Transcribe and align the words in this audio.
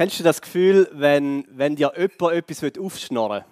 Kennst 0.00 0.18
du 0.18 0.24
das 0.24 0.40
Gefühl, 0.40 0.88
wenn, 0.94 1.44
wenn 1.50 1.76
dir 1.76 1.92
jemand 1.94 2.32
etwas 2.34 2.62
aufschnorren 2.78 3.44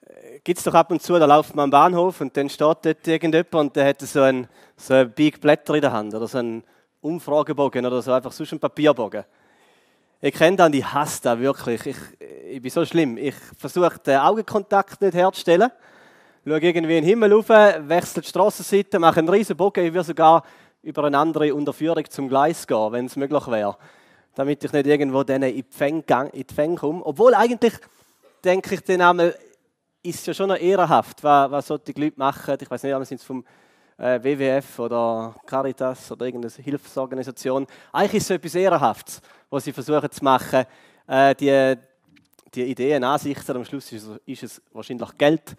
will? 0.00 0.40
Gibt 0.42 0.56
es 0.56 0.64
doch 0.64 0.72
ab 0.72 0.90
und 0.90 1.02
zu, 1.02 1.18
da 1.18 1.26
läuft 1.26 1.54
man 1.54 1.64
am 1.64 1.70
Bahnhof 1.70 2.22
und 2.22 2.34
dann 2.38 2.48
steht 2.48 2.78
dort 2.80 3.06
irgendjemand 3.06 3.54
und 3.54 3.76
der 3.76 3.88
hat 3.88 4.00
so 4.00 4.22
ein, 4.22 4.48
so 4.78 4.94
ein 4.94 5.12
Big 5.12 5.38
Blätter 5.38 5.74
in 5.74 5.82
der 5.82 5.92
Hand 5.92 6.14
oder 6.14 6.26
so 6.26 6.38
einen 6.38 6.64
Umfragebogen 7.02 7.84
oder 7.84 8.00
so, 8.00 8.12
einfach 8.12 8.32
sonst 8.32 8.52
einen 8.52 8.60
Papierbogen. 8.60 9.24
Ich 10.22 10.32
kenne 10.32 10.56
das 10.56 10.68
und 10.68 10.74
ich 10.74 10.90
hasse 10.90 11.20
das 11.24 11.38
wirklich. 11.38 11.84
Ich, 11.84 11.96
ich 12.52 12.62
bin 12.62 12.70
so 12.70 12.86
schlimm. 12.86 13.18
Ich 13.18 13.34
versuche 13.58 13.98
den 13.98 14.16
Augenkontakt 14.16 15.02
nicht 15.02 15.12
herzustellen. 15.12 15.70
Schaue 16.46 16.60
irgendwie 16.60 16.96
in 16.96 17.02
den 17.02 17.04
Himmel 17.04 17.34
rauf, 17.34 17.50
wechsle 17.50 18.22
die 18.22 18.28
Strassenseite, 18.28 18.98
mache 18.98 19.18
einen 19.18 19.28
riesen 19.28 19.54
Bogen. 19.54 19.84
Ich 19.84 19.92
würde 19.92 20.06
sogar 20.06 20.44
über 20.82 21.04
eine 21.04 21.18
andere 21.18 21.54
Unterführung 21.54 22.08
zum 22.08 22.26
Gleis 22.30 22.66
gehen, 22.66 22.92
wenn 22.92 23.04
es 23.04 23.16
möglich 23.16 23.46
wäre 23.48 23.76
damit 24.36 24.62
ich 24.62 24.72
nicht 24.72 24.86
irgendwo 24.86 25.22
in 25.22 25.40
die 25.40 25.64
Fänge, 25.70 26.30
in 26.32 26.76
komme. 26.76 27.04
Obwohl 27.04 27.34
eigentlich, 27.34 27.72
denke 28.44 28.74
ich 28.74 28.82
dann 28.82 29.00
einmal, 29.00 29.34
ist 30.02 30.20
es 30.20 30.26
ja 30.26 30.34
schon 30.34 30.50
noch 30.50 30.58
ehrenhaft, 30.58 31.24
was, 31.24 31.50
was 31.50 31.66
solche 31.66 31.92
Leute 31.96 32.18
machen. 32.18 32.56
Ich 32.60 32.70
weiß 32.70 32.82
nicht, 32.82 33.06
sind 33.06 33.18
es 33.18 33.24
vom 33.24 33.44
äh, 33.96 34.22
WWF 34.22 34.78
oder 34.78 35.34
Caritas 35.46 36.12
oder 36.12 36.26
irgendeine 36.26 36.52
Hilfsorganisation. 36.62 37.66
Eigentlich 37.90 38.14
ist 38.14 38.24
es 38.24 38.36
etwas 38.36 38.54
Ehrenhaftes, 38.54 39.22
was 39.48 39.64
sie 39.64 39.72
versuchen 39.72 40.10
zu 40.10 40.22
machen. 40.22 40.66
Äh, 41.06 41.34
die, 41.34 41.74
die 42.54 42.64
Ideen, 42.64 43.04
Ansichten, 43.04 43.56
am 43.56 43.64
Schluss 43.64 43.90
ist 43.90 44.06
es, 44.06 44.20
ist 44.26 44.42
es 44.42 44.62
wahrscheinlich 44.70 45.16
Geld 45.16 45.56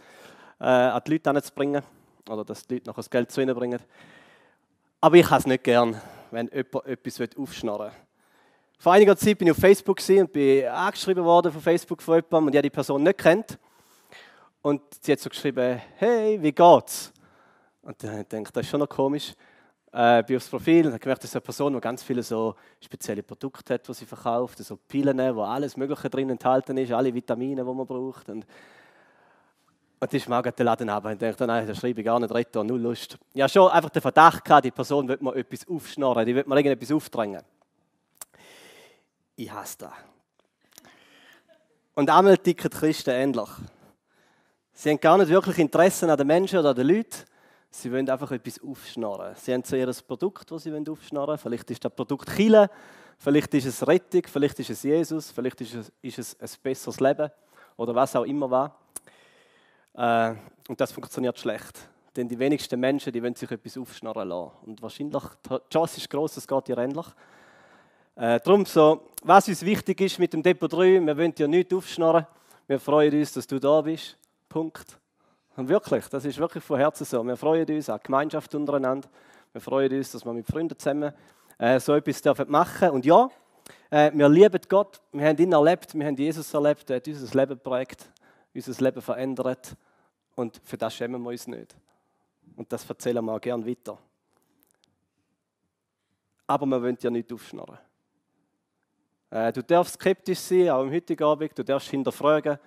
äh, 0.59 0.65
an 0.65 1.01
die 1.03 1.13
Leute 1.13 1.31
anzubringen 1.31 1.81
oder 2.29 2.45
dass 2.45 2.67
die 2.67 2.75
Leute 2.75 2.87
noch 2.87 2.95
das 2.95 3.09
Geld 3.09 3.31
zu 3.31 3.41
ihnen 3.41 3.55
bringen. 3.55 3.79
Aber 5.01 5.15
ich 5.15 5.27
habe 5.27 5.39
es 5.39 5.47
nicht 5.47 5.63
gern, 5.63 5.99
wenn 6.29 6.47
jemand 6.49 6.85
etwas 6.85 7.19
aufschnarren 7.35 7.87
will. 7.87 8.06
Vor 8.79 8.93
einiger 8.93 9.17
Zeit 9.17 9.39
bin 9.39 9.47
ich 9.47 9.53
auf 9.53 9.57
Facebook 9.57 9.99
und 10.07 10.31
bin 10.31 10.67
angeschrieben 10.67 11.23
worden 11.23 11.51
von 11.51 11.61
Facebook 11.61 11.99
von 11.99 12.15
jemandem 12.15 12.45
und 12.45 12.55
ich 12.55 12.61
die 12.61 12.69
Person 12.69 13.01
nicht 13.01 13.17
kennt. 13.17 13.57
Und 14.61 14.81
sie 15.01 15.13
hat 15.13 15.19
so 15.19 15.29
geschrieben, 15.29 15.81
hey, 15.95 16.39
wie 16.39 16.51
geht's? 16.51 17.11
Und 17.81 18.03
dann 18.03 18.11
habe 18.11 18.21
ich 18.21 18.29
gedacht, 18.29 18.55
das 18.55 18.65
ist 18.65 18.69
schon 18.69 18.79
noch 18.79 18.89
komisch. 18.89 19.33
Äh, 19.91 20.21
bin 20.21 20.37
aufs 20.37 20.47
Profil 20.47 20.85
und 20.85 20.91
habe 20.91 20.99
gemerkt, 20.99 21.23
das 21.23 21.31
ist 21.31 21.35
eine 21.35 21.41
Person, 21.41 21.73
die 21.73 21.79
ganz 21.79 22.03
viele 22.03 22.21
so 22.21 22.53
spezielle 22.79 23.23
Produkte 23.23 23.73
hat, 23.73 23.87
die 23.87 23.93
sie 23.95 24.05
verkauft. 24.05 24.59
So 24.59 24.75
Pillen, 24.75 25.17
wo 25.35 25.41
alles 25.41 25.75
Mögliche 25.75 26.07
drin 26.07 26.29
enthalten 26.29 26.77
ist, 26.77 26.91
alle 26.91 27.11
Vitamine, 27.11 27.63
die 27.63 27.73
man 27.73 27.87
braucht. 27.87 28.29
Und, 28.29 28.45
und 29.99 30.27
mir 30.29 30.37
auch 30.37 30.43
den 30.43 30.65
Laden 30.65 30.89
ab. 30.89 31.05
Und 31.05 31.19
dachte, 31.19 31.47
nein, 31.47 31.65
das 31.65 31.79
schreibe 31.79 32.01
ich 32.01 32.05
gar 32.05 32.19
nicht 32.19 32.31
retten, 32.31 32.67
null 32.67 32.81
Lust. 32.81 33.17
Ich 33.33 33.41
hatte 33.41 33.53
schon 33.53 33.71
einfach 33.71 33.89
den 33.89 34.03
Verdacht, 34.03 34.45
gehabt, 34.45 34.65
die 34.65 34.71
Person 34.71 35.07
wird 35.07 35.19
mir 35.19 35.35
etwas 35.35 35.67
aufschnorren, 35.67 36.27
die 36.27 36.35
wird 36.35 36.47
mir 36.47 36.57
irgendetwas 36.57 36.91
aufdrängen 36.91 37.41
ich 39.37 39.51
hasse 39.51 39.77
das. 39.77 39.91
Und 41.93 42.09
einmal 42.09 42.37
ticken 42.37 42.69
die 42.69 42.77
Christen 42.77 43.11
ähnlich. 43.11 43.49
Sie 44.73 44.89
haben 44.89 44.99
gar 44.99 45.17
nicht 45.17 45.29
wirklich 45.29 45.57
Interesse 45.59 46.11
an 46.11 46.17
den 46.17 46.27
Menschen 46.27 46.59
oder 46.59 46.69
an 46.69 46.75
den 46.75 46.87
Leuten. 46.87 47.23
Sie 47.69 47.91
wollen 47.91 48.09
einfach 48.09 48.31
etwas 48.31 48.61
aufschnorren. 48.61 49.35
Sie 49.35 49.53
haben 49.53 49.63
so 49.63 49.75
ihr 49.75 49.91
Produkt, 50.07 50.51
das 50.51 50.63
sie 50.63 50.71
aufschnorren 50.73 51.27
wollen. 51.27 51.37
Vielleicht 51.37 51.71
ist 51.71 51.85
das 51.85 51.93
Produkt 51.93 52.35
Chile, 52.35 52.69
vielleicht 53.17 53.53
ist 53.53 53.65
es 53.65 53.87
Rettung, 53.87 54.23
vielleicht 54.25 54.59
ist 54.59 54.69
es 54.69 54.83
Jesus, 54.83 55.31
vielleicht 55.31 55.61
ist 55.61 55.73
es, 55.73 55.91
ist 56.01 56.19
es 56.19 56.39
ein 56.39 56.61
besseres 56.61 56.99
Leben 56.99 57.29
oder 57.75 57.93
was 57.93 58.15
auch 58.15 58.25
immer 58.25 58.49
war. 58.49 58.79
Äh, 59.93 60.35
und 60.67 60.79
das 60.79 60.91
funktioniert 60.91 61.37
schlecht. 61.37 61.79
Denn 62.15 62.27
die 62.27 62.39
wenigsten 62.39 62.79
Menschen 62.79 63.13
die 63.13 63.21
wollen 63.21 63.35
sich 63.35 63.51
etwas 63.51 63.77
aufschnorren 63.77 64.29
lassen. 64.29 64.51
Und 64.65 64.81
wahrscheinlich, 64.81 65.23
die 65.49 65.57
Chance 65.71 65.97
ist 65.97 66.09
groß, 66.09 66.37
es 66.37 66.47
geht 66.47 66.69
ihr 66.69 66.77
ähnlich. 66.77 67.05
Äh, 68.19 68.39
darum 68.39 68.65
so, 68.65 69.09
was 69.21 69.47
uns 69.47 69.63
wichtig 69.63 70.01
ist 70.01 70.17
mit 70.17 70.33
dem 70.33 70.41
Depot 70.41 70.73
3, 70.73 71.05
wir 71.05 71.15
wollen 71.15 71.35
dir 71.35 71.47
nichts 71.47 71.71
aufschnorren. 71.71 72.25
Wir 72.65 72.79
freuen 72.79 73.13
uns, 73.13 73.31
dass 73.33 73.45
du 73.45 73.59
da 73.59 73.79
bist. 73.81 74.17
Punkt. 74.49 74.97
Und 75.55 75.69
wirklich, 75.69 76.07
das 76.07 76.25
ist 76.25 76.39
wirklich 76.39 76.63
von 76.63 76.79
Herzen 76.79 77.05
so. 77.05 77.23
Wir 77.23 77.37
freuen 77.37 77.67
uns 77.69 77.91
an 77.91 77.99
Gemeinschaft 78.01 78.55
untereinander. 78.55 79.07
Wir 79.51 79.61
freuen 79.61 79.93
uns, 79.93 80.11
dass 80.11 80.25
wir 80.25 80.33
mit 80.33 80.47
Freunden 80.47 80.75
zusammen 80.79 81.13
äh, 81.59 81.79
so 81.79 81.93
etwas 81.93 82.19
dürfen 82.19 82.49
machen 82.49 82.89
Und 82.89 83.05
ja, 83.05 83.29
äh, 83.91 84.11
wir 84.11 84.29
lieben 84.29 84.61
Gott. 84.67 84.99
Wir 85.11 85.27
haben 85.27 85.37
ihn 85.37 85.53
erlebt, 85.53 85.93
wir 85.93 86.07
haben 86.07 86.15
Jesus 86.15 86.51
erlebt. 86.51 86.89
Er 86.89 86.95
hat 86.95 87.07
unser 87.07 87.39
Leben 87.39 87.53
geprägt, 87.53 88.09
unser 88.51 88.83
Leben 88.83 89.01
verändert. 89.03 89.75
Und 90.33 90.59
für 90.63 90.77
das 90.77 90.95
schämen 90.95 91.21
wir 91.21 91.29
uns 91.29 91.45
nicht. 91.45 91.75
Und 92.55 92.73
das 92.73 92.89
erzählen 92.89 93.23
wir 93.23 93.33
auch 93.33 93.41
gerne 93.41 93.63
weiter. 93.63 93.99
Aber 96.47 96.65
wir 96.65 96.81
wollen 96.81 96.97
dir 96.97 97.11
nicht 97.11 97.31
aufschnorren. 97.31 97.77
Äh, 99.29 99.51
du 99.51 99.61
darfst 99.61 99.95
skeptisch 99.95 100.39
sein, 100.39 100.69
auch 100.69 100.83
im 100.83 100.91
heutigen 100.91 101.23
Abend. 101.23 101.57
Du 101.57 101.63
darfst 101.63 101.89
hinterfragen. 101.89 102.57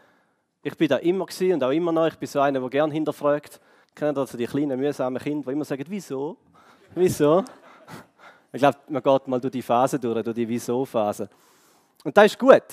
Ich 0.62 0.76
bin 0.76 0.88
da 0.88 0.97
immer 0.97 1.25
gewesen 1.25 1.54
und 1.54 1.65
auch 1.65 1.71
immer 1.71 1.93
noch. 1.93 2.06
Ich 2.06 2.16
bin 2.16 2.28
so 2.28 2.41
einer, 2.41 2.60
der 2.60 2.69
gerne 2.69 2.93
hinterfragt. 2.93 3.60
Kennt 3.94 4.19
also 4.19 4.37
die 4.37 4.47
kleinen, 4.47 4.78
mühsamen 4.78 5.20
Kinder, 5.20 5.47
die 5.47 5.53
immer 5.53 5.65
sagen, 5.65 5.84
wieso? 5.88 6.37
Wieso? 6.94 7.44
Ich 8.53 8.59
glaube, 8.59 8.78
man 8.88 9.03
geht 9.03 9.28
mal 9.28 9.41
durch 9.41 9.53
die 9.53 9.62
Phase 9.62 9.99
durch, 9.99 10.22
durch 10.22 10.34
die 10.34 10.49
Wieso-Phase. 10.49 11.28
Und 12.04 12.16
das 12.16 12.26
ist 12.26 12.38
gut. 12.38 12.65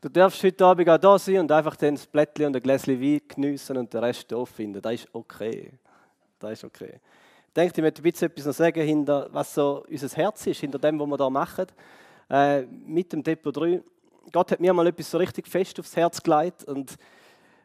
Du 0.00 0.08
darfst 0.08 0.42
heute 0.44 0.64
Abend 0.64 0.88
auch 0.88 0.98
da 0.98 1.18
sein 1.18 1.38
und 1.38 1.50
einfach 1.50 1.74
das 1.74 2.06
Blättchen 2.06 2.46
und 2.46 2.56
ein 2.56 2.62
Gläschen 2.62 3.00
Wein 3.00 3.20
geniessen 3.26 3.78
und 3.78 3.92
den 3.92 4.00
Rest 4.00 4.30
doof 4.30 4.50
finden. 4.50 4.80
Das 4.80 4.94
ist 4.94 5.08
okay. 5.12 5.72
Das 6.38 6.52
ist 6.52 6.64
okay. 6.64 7.00
Ich 7.48 7.52
denke, 7.54 7.72
ich 7.74 7.82
möchte 7.82 8.00
ein 8.00 8.02
bisschen 8.04 8.30
etwas 8.30 8.46
noch 8.46 8.52
sagen, 8.52 8.82
hinter, 8.82 9.28
was 9.32 9.54
so 9.54 9.84
unser 9.90 10.08
Herz 10.16 10.46
ist, 10.46 10.60
hinter 10.60 10.78
dem, 10.78 11.00
was 11.00 11.06
wir 11.08 11.16
hier 11.16 11.30
machen 11.30 11.66
äh, 12.30 12.62
mit 12.62 13.12
dem 13.12 13.22
Depot 13.22 13.56
3. 13.56 13.82
Gott 14.32 14.52
hat 14.52 14.60
mir 14.60 14.72
mal 14.72 14.86
etwas 14.86 15.10
so 15.10 15.18
richtig 15.18 15.46
fest 15.48 15.78
aufs 15.80 15.96
Herz 15.96 16.22
gelegt 16.22 16.64
und 16.64 16.96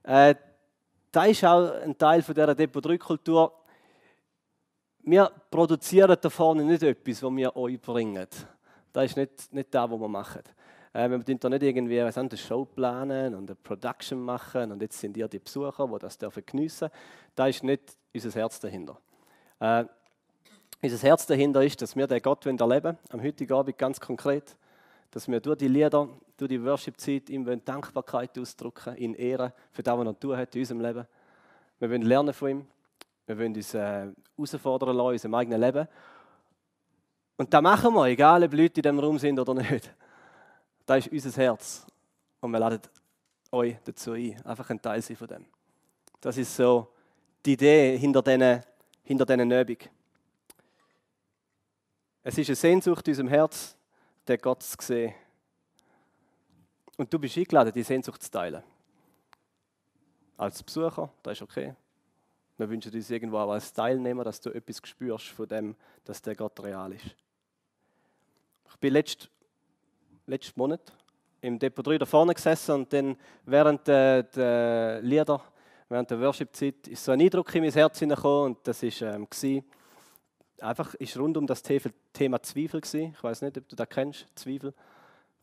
äh, 0.04 0.36
da 1.12 1.26
ist 1.26 1.44
auch 1.46 1.72
ein 1.82 1.98
Teil 1.98 2.22
von 2.22 2.34
dieser 2.34 2.56
Depot 2.56 2.84
3 2.84 2.98
Kultur. 2.98 3.54
Wir 5.04 5.32
produzieren 5.52 6.18
da 6.20 6.30
vorne 6.30 6.64
nicht 6.64 6.84
etwas, 6.84 7.22
was 7.22 7.36
wir 7.36 7.56
euch 7.56 7.80
bringen. 7.80 8.28
Das 8.94 9.06
ist 9.06 9.18
nicht, 9.18 9.54
nicht 9.54 9.74
das, 9.74 9.92
was 9.92 10.00
wir 10.00 10.08
machen. 10.08 10.42
Äh, 10.94 11.10
wir 11.10 11.18
müssen 11.18 11.40
da 11.40 11.50
nicht 11.50 11.64
irgendwie 11.64 12.00
eine 12.00 12.38
Show 12.38 12.66
planen 12.66 13.36
und 13.36 13.50
eine 13.50 13.56
Production 13.56 14.22
machen 14.22 14.72
und 14.72 14.82
jetzt 14.82 15.00
sind 15.00 15.18
ihr 15.18 15.28
die 15.28 15.40
Besucher, 15.40 15.88
die 15.88 16.00
das 16.00 16.18
dürfen 16.18 16.44
geniessen. 16.46 16.90
Da 17.36 17.48
ist 17.48 17.64
nicht 17.64 17.98
unser 18.14 18.32
Herz 18.32 18.60
dahinter. 18.60 18.98
Äh, 19.60 19.86
unser 20.84 21.08
Herz 21.08 21.26
dahinter 21.26 21.64
ist, 21.64 21.82
dass 21.82 21.96
wir 21.96 22.08
den 22.08 22.22
Gott 22.22 22.46
erleben 22.46 22.62
wollen, 22.84 22.98
am 23.10 23.24
heutigen 23.24 23.54
Abend 23.54 23.78
ganz 23.78 24.00
konkret, 24.00 24.56
dass 25.12 25.30
wir 25.30 25.40
durch 25.40 25.58
die 25.58 25.70
Lieder, 25.70 26.10
durch 26.36 26.50
die 26.50 26.64
Worship-Zeit 26.64 27.30
ihm 27.30 27.46
Dankbarkeit 27.64 28.38
ausdrücken, 28.38 28.96
in 28.96 29.14
Ehre 29.14 29.54
für 29.72 29.82
das, 29.82 29.98
was 29.98 30.06
er 30.06 30.20
tun 30.20 30.38
hat 30.38 30.54
in 30.56 30.62
unserem 30.62 30.82
Leben. 30.82 31.08
Wir 31.80 31.90
wollen 31.90 32.02
lernen 32.02 32.34
von 32.34 32.50
ihm, 32.50 32.68
wir 33.26 33.38
wollen 33.38 33.56
uns 33.56 33.74
äh, 33.74 34.08
herausfordern 34.36 34.96
lassen 34.96 35.08
in 35.08 35.14
unserem 35.14 35.36
eigenen 35.36 35.62
Leben. 35.62 35.88
Und 37.38 37.54
das 37.54 37.62
machen 37.62 37.94
wir, 37.94 38.08
egal 38.08 38.44
ob 38.44 38.54
Leute 38.54 38.80
in 38.80 38.84
diesem 38.84 39.00
Raum 39.00 39.18
sind 39.20 39.40
oder 39.40 39.54
nicht. 39.54 39.90
Das 40.86 41.08
ist 41.08 41.26
unser 41.26 41.42
Herz. 41.42 41.88
Und 42.42 42.52
wir 42.52 42.60
laden 42.60 42.82
euch 43.52 43.78
dazu 43.86 44.12
ein, 44.12 44.42
einfach 44.44 44.70
ein 44.70 44.82
Teil 44.82 45.02
sein 45.02 45.16
von 45.16 45.28
dem. 45.28 45.46
Das 46.20 46.38
ist 46.38 46.54
so 46.54 46.90
die 47.46 47.54
Idee 47.54 47.98
hinter 47.98 48.22
diesen 48.22 48.62
hinter 49.04 49.62
Übung. 49.62 49.78
Es 52.26 52.38
ist 52.38 52.48
eine 52.48 52.56
Sehnsucht 52.56 53.06
in 53.06 53.12
unserem 53.12 53.28
Herz, 53.28 53.76
den 54.26 54.38
Gott 54.38 54.64
zu 54.64 54.78
sehen. 54.80 55.14
Und 56.96 57.14
du 57.14 57.20
bist 57.20 57.38
eingeladen, 57.38 57.74
die 57.74 57.84
Sehnsucht 57.84 58.24
zu 58.24 58.32
teilen. 58.32 58.64
Als 60.38 60.64
Besucher, 60.64 61.12
das 61.22 61.34
ist 61.34 61.42
okay. 61.42 61.76
Wir 62.58 62.70
wünschen 62.70 62.94
uns 62.94 63.10
irgendwo 63.10 63.40
auch 63.40 63.52
als 63.52 63.74
Teilnehmer, 63.74 64.24
dass 64.24 64.40
du 64.40 64.52
etwas 64.52 64.80
spürst 64.86 65.28
von 65.28 65.48
dem, 65.48 65.76
dass 66.06 66.22
der 66.22 66.36
Gott 66.36 66.58
real 66.64 66.94
ist. 66.94 67.16
Ich 68.70 68.78
bin 68.78 68.94
letzten, 68.94 69.28
letzten 70.26 70.58
Monat 70.58 70.94
im 71.42 71.60
Depot 71.60 71.86
3 71.86 71.98
da 71.98 72.06
vorne 72.06 72.34
gesessen 72.34 72.72
und 72.76 72.94
dann 72.94 73.18
während 73.46 73.86
der, 73.86 74.24
der 74.24 75.02
Lieder, 75.02 75.42
während 75.90 76.10
der 76.10 76.22
Worship-Zeit, 76.22 76.88
ist 76.88 77.04
so 77.04 77.12
ein 77.12 77.20
Eindruck 77.20 77.54
in 77.54 77.64
mein 77.64 77.74
Herz 77.74 78.00
hineingekommen 78.00 78.56
und 78.56 78.68
das 78.68 78.82
war 78.82 79.14
ähm, 79.14 79.28
einfach 80.64 80.94
ist 80.96 81.18
rund 81.18 81.38
um 81.38 81.46
das 81.46 81.62
Thema 81.62 82.42
Zweifel 82.42 82.82
gewesen. 82.82 83.14
Ich 83.16 83.24
weiß 83.24 83.42
nicht, 83.42 83.58
ob 83.58 83.68
du 83.68 83.76
das 83.76 83.90
kennst, 83.90 84.26
Zweifel. 84.36 84.74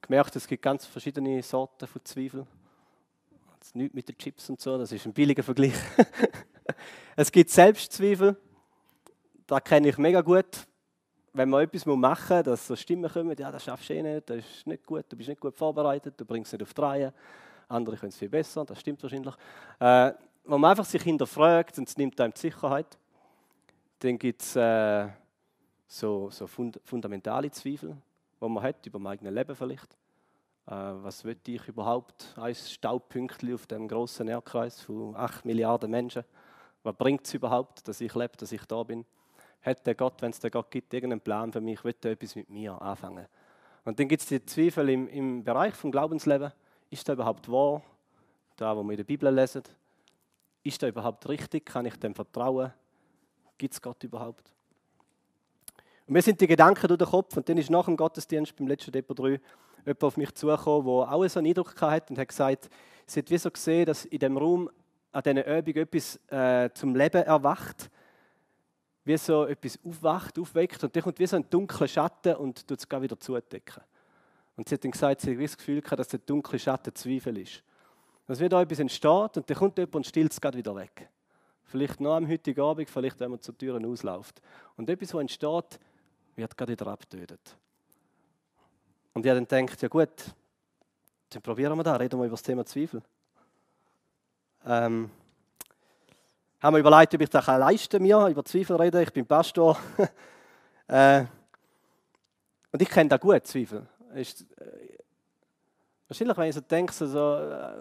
Gemerkt, 0.01 0.35
es 0.37 0.47
gibt 0.47 0.63
ganz 0.63 0.87
verschiedene 0.87 1.43
Sorten 1.43 1.87
von 1.87 2.05
Zweifel. 2.05 2.47
Das 3.59 3.75
nichts 3.75 3.95
mit 3.95 4.09
den 4.09 4.17
Chips 4.17 4.49
und 4.49 4.61
so, 4.61 4.79
das 4.79 4.91
ist 4.91 5.05
ein 5.05 5.13
billiger 5.13 5.43
Vergleich. 5.43 5.75
es 7.17 7.31
gibt 7.31 7.51
Selbstzweifel, 7.51 8.37
da 9.47 9.61
kenne 9.61 9.89
ich 9.89 9.99
mega 9.99 10.23
gut. 10.23 10.67
Wenn 11.33 11.51
man 11.51 11.63
etwas 11.63 11.85
machen 11.85 12.37
muss, 12.37 12.45
dass 12.45 12.67
so 12.67 12.75
Stimmen 12.75 13.11
kommen, 13.11 13.37
ja, 13.39 13.53
das 13.53 13.65
schaffst 13.65 13.91
du 13.91 13.95
eh 13.95 14.03
nicht, 14.03 14.31
das 14.31 14.39
ist 14.39 14.67
nicht 14.67 14.87
gut, 14.87 15.05
du 15.11 15.17
bist 15.17 15.29
nicht 15.29 15.41
gut 15.41 15.55
vorbereitet, 15.55 16.15
du 16.17 16.25
bringst 16.25 16.49
es 16.49 16.59
nicht 16.59 16.67
auf 16.67 16.75
die 16.75 16.81
Reihe. 16.81 17.15
Andere 17.69 17.97
können 17.97 18.09
es 18.09 18.17
viel 18.17 18.31
besser, 18.31 18.65
das 18.65 18.81
stimmt 18.81 19.03
wahrscheinlich. 19.03 19.35
Äh, 19.79 20.13
wo 20.45 20.57
man 20.57 20.71
einfach 20.71 20.87
sich 20.87 21.03
hinterfragt 21.03 21.79
und 21.79 21.87
es 21.87 21.97
nimmt 21.99 22.19
einem 22.21 22.33
die 22.33 22.41
Sicherheit. 22.41 22.99
Dann 24.01 24.19
gibt 24.19 24.41
es 24.41 24.57
äh, 24.57 25.09
so, 25.87 26.31
so 26.31 26.47
fund 26.47 26.81
fundamentale 26.85 27.51
Zweifel, 27.51 27.97
die 28.41 28.49
man 28.49 28.63
hat 28.63 28.87
über 28.87 28.99
mein 28.99 29.13
eigenes 29.13 29.35
Leben 29.35 29.55
vielleicht. 29.55 29.93
Äh, 30.67 30.73
was 30.73 31.23
will 31.23 31.37
ich 31.47 31.69
überhaupt? 31.69 32.35
Ein 32.37 32.55
Staubpünktchen 32.55 33.53
auf 33.53 33.67
dem 33.67 33.89
großen 33.89 34.27
Erdkreis 34.27 34.81
von 34.81 35.15
8 35.15 35.45
Milliarden 35.45 35.91
Menschen. 35.91 36.25
Was 36.83 36.97
bringt 36.97 37.27
es 37.27 37.35
überhaupt, 37.35 37.87
dass 37.87 38.01
ich 38.01 38.15
lebe, 38.15 38.39
dass 38.39 38.53
ich 38.53 38.65
da 38.65 38.83
bin? 38.83 39.05
Hat 39.61 39.87
der 39.87 39.95
Gott, 39.95 40.23
wenn 40.23 40.31
es 40.31 40.41
den 40.41 40.51
Gott 40.51 40.71
gibt, 40.71 40.95
irgendeinen 40.95 41.21
Plan 41.21 41.53
für 41.53 41.61
mich? 41.61 41.85
Will 41.85 41.95
er 42.03 42.13
etwas 42.13 42.35
mit 42.37 42.49
mir 42.49 42.81
anfangen? 42.81 43.27
Und 43.85 44.01
dann 44.01 44.09
gibt 44.09 44.23
es 44.23 44.29
die 44.29 44.43
Zweifel 44.47 44.89
im, 44.89 45.09
im 45.09 45.45
Bereich 45.45 45.75
vom 45.75 45.93
Glaubensleben. 45.93 46.53
Ist 46.89 47.07
das 47.07 47.13
überhaupt 47.13 47.51
wahr? 47.51 47.83
Da, 48.57 48.75
wo 48.75 48.83
wir 48.83 48.93
in 48.93 48.97
der 48.97 49.05
Bibel 49.05 49.31
lesen. 49.35 49.63
Ist 50.63 50.83
das 50.83 50.89
überhaupt 50.89 51.29
richtig? 51.29 51.67
Kann 51.67 51.85
ich 51.85 51.97
dem 51.97 52.15
vertrauen? 52.15 52.73
Gibt 53.61 53.75
es 53.75 53.83
Gott 53.83 54.03
überhaupt? 54.05 54.51
Und 56.07 56.15
mir 56.15 56.23
sind 56.23 56.41
die 56.41 56.47
Gedanken 56.47 56.89
durch 56.89 56.97
den 56.97 57.07
Kopf 57.07 57.37
und 57.37 57.47
dann 57.47 57.59
ist 57.59 57.69
nach 57.69 57.85
dem 57.85 57.95
Gottesdienst 57.95 58.57
beim 58.57 58.67
letzten 58.67 58.91
Depot 58.91 59.19
3 59.19 59.39
jemand 59.85 60.03
auf 60.03 60.17
mich 60.17 60.33
zugekommen, 60.33 60.87
der 60.87 61.13
auch 61.13 61.29
so 61.29 61.41
einen 61.41 61.49
Eindruck 61.49 61.79
hatte 61.79 62.11
und 62.11 62.19
hat 62.19 62.29
gesagt, 62.29 62.71
sie 63.05 63.21
hat 63.21 63.31
wie 63.31 63.37
so 63.37 63.51
gesehen, 63.51 63.85
dass 63.85 64.07
in 64.07 64.19
dem 64.19 64.39
Raum 64.39 64.71
an 65.13 65.23
dieser 65.23 65.59
Übung 65.59 65.75
etwas 65.75 66.19
äh, 66.31 66.71
zum 66.73 66.95
Leben 66.95 67.23
erwacht, 67.23 67.91
wie 69.05 69.19
so 69.19 69.45
etwas 69.45 69.79
aufwacht, 69.85 70.39
aufweckt 70.39 70.83
und 70.83 70.97
dann 70.97 71.03
kommt 71.03 71.19
wie 71.19 71.27
so 71.27 71.37
ein 71.37 71.45
dunkler 71.51 71.87
Schatten 71.87 72.37
und 72.37 72.67
tut 72.67 72.79
es 72.79 72.89
gar 72.89 73.03
wieder 73.03 73.21
zudecken. 73.21 73.85
Und 74.57 74.71
sie 74.71 74.75
hat 74.75 74.85
dann 74.85 74.93
gesagt, 74.93 75.21
sie 75.21 75.37
hat 75.37 75.45
das 75.45 75.59
Gefühl 75.59 75.83
gehabt, 75.83 76.01
dass 76.01 76.09
der 76.09 76.21
dunkle 76.21 76.59
Schatten 76.59 76.95
Zweifel 76.95 77.37
ist. 77.37 77.63
Dass 78.27 78.41
wieder 78.41 78.59
etwas 78.59 78.79
entsteht 78.79 79.37
und 79.37 79.51
dann 79.51 79.57
kommt 79.59 79.77
jemand 79.77 79.97
und 79.97 80.07
stillt 80.07 80.33
es 80.33 80.41
gerade 80.41 80.57
wieder 80.57 80.75
weg. 80.75 81.11
Vielleicht 81.71 82.01
noch 82.01 82.17
am 82.17 82.29
heutigen 82.29 82.61
Abend, 82.63 82.91
vielleicht 82.91 83.21
wenn 83.21 83.31
man 83.31 83.41
zur 83.41 83.57
Tür 83.57 83.81
ausläuft. 83.87 84.43
Und 84.77 84.91
etwas, 84.91 85.15
was 85.15 85.21
entsteht, 85.21 85.79
wird 86.35 86.57
gerade 86.57 86.73
wieder 86.73 86.89
abgetötet. 86.89 87.57
Und 89.15 89.25
ich 89.25 89.31
habe 89.31 89.47
dann 89.47 89.67
gedacht, 89.67 89.81
ja 89.81 89.89
gut, 89.89 90.09
dann 91.29 91.43
probieren 91.43 91.79
wir 91.79 91.85
das, 91.85 92.01
reden 92.01 92.19
wir 92.19 92.27
über 92.27 92.35
das 92.35 92.43
Thema 92.43 92.67
Zweifel. 92.67 93.01
Ähm, 94.67 95.11
haben 96.61 96.75
wir 96.75 96.81
überlegt, 96.81 97.15
ob 97.15 97.21
ich 97.21 97.31
das 97.31 97.47
leisten 97.47 98.03
mir 98.03 98.27
über 98.27 98.45
Zweifel 98.45 98.75
reden. 98.75 99.03
Ich 99.03 99.13
bin 99.13 99.25
Pastor. 99.25 99.79
äh, 100.89 101.25
und 102.73 102.83
ich 102.83 102.89
kenne 102.89 103.11
da 103.11 103.17
gut, 103.17 103.47
Zweifel. 103.47 103.87
Ist, 104.17 104.43
äh, 104.59 104.99
wahrscheinlich, 106.09 106.37
wenn 106.37 106.49
ich 106.49 106.55
so 106.57 106.63
denke, 106.63 106.93
so, 106.93 107.37
äh, 107.37 107.77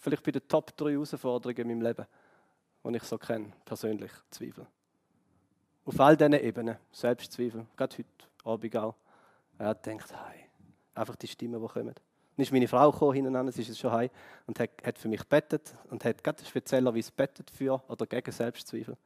vielleicht 0.00 0.22
bei 0.22 0.30
den 0.30 0.46
Top 0.46 0.76
3 0.76 0.92
Herausforderungen 0.92 1.58
in 1.58 1.78
meinem 1.78 1.82
Leben, 1.82 2.06
die 2.84 2.96
ich 2.96 3.02
so 3.02 3.18
kenne, 3.18 3.52
persönlich, 3.64 4.12
Zweifel. 4.30 4.66
Auf 5.84 6.00
all 6.00 6.16
diesen 6.16 6.34
Ebenen, 6.34 6.76
Selbstzweifel, 6.92 7.66
gerade 7.76 7.96
heute 7.96 8.08
Abend 8.44 8.76
auch. 8.76 8.94
Er 9.58 9.74
denkt, 9.74 10.12
hey, 10.12 10.44
einfach 10.94 11.16
die 11.16 11.26
Stimmen, 11.26 11.60
die 11.60 11.66
kommen. 11.66 11.94
Dann 11.94 12.42
ist 12.42 12.52
meine 12.52 12.68
Frau 12.68 12.92
gekommen, 12.92 13.14
hinten 13.14 13.50
sie 13.50 13.62
ist 13.62 13.78
schon 13.78 13.90
heim 13.90 14.10
und 14.46 14.60
hat, 14.60 14.70
hat 14.84 14.98
für 14.98 15.08
mich 15.08 15.24
bettet 15.24 15.74
und 15.90 16.04
hat 16.04 16.22
gerade 16.22 16.44
speziellerweise 16.44 17.10
bettet 17.10 17.50
für 17.50 17.82
oder 17.88 18.06
gegen 18.06 18.30
Selbstzweifel. 18.30 18.96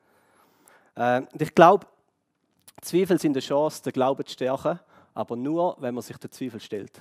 Äh, 0.96 1.22
ich 1.38 1.54
glaube, 1.54 1.86
Zweifel 2.82 3.18
sind 3.18 3.32
eine 3.36 3.40
Chance, 3.40 3.82
den 3.84 3.92
Glauben 3.92 4.26
zu 4.26 4.32
stärken, 4.32 4.80
aber 5.14 5.36
nur, 5.36 5.76
wenn 5.80 5.94
man 5.94 6.02
sich 6.02 6.16
den 6.18 6.30
Zweifel 6.30 6.60
stellt. 6.60 7.00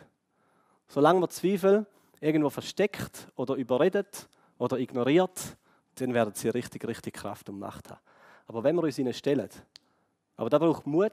Solange 0.88 1.20
man 1.20 1.30
Zweifel 1.30 1.86
irgendwo 2.20 2.50
versteckt 2.50 3.28
oder 3.36 3.56
überredet 3.56 4.30
oder 4.58 4.78
ignoriert, 4.78 5.58
dann 6.02 6.14
werden 6.14 6.34
sie 6.34 6.50
richtig, 6.50 6.86
richtig 6.88 7.14
Kraft 7.14 7.48
und 7.50 7.60
Macht 7.60 7.90
haben. 7.90 8.00
Aber 8.48 8.64
wenn 8.64 8.76
wir 8.76 8.84
uns 8.84 8.98
ihnen 8.98 9.14
stellen, 9.14 9.50
aber 10.36 10.50
da 10.50 10.58
braucht 10.58 10.88
Mut, 10.88 11.12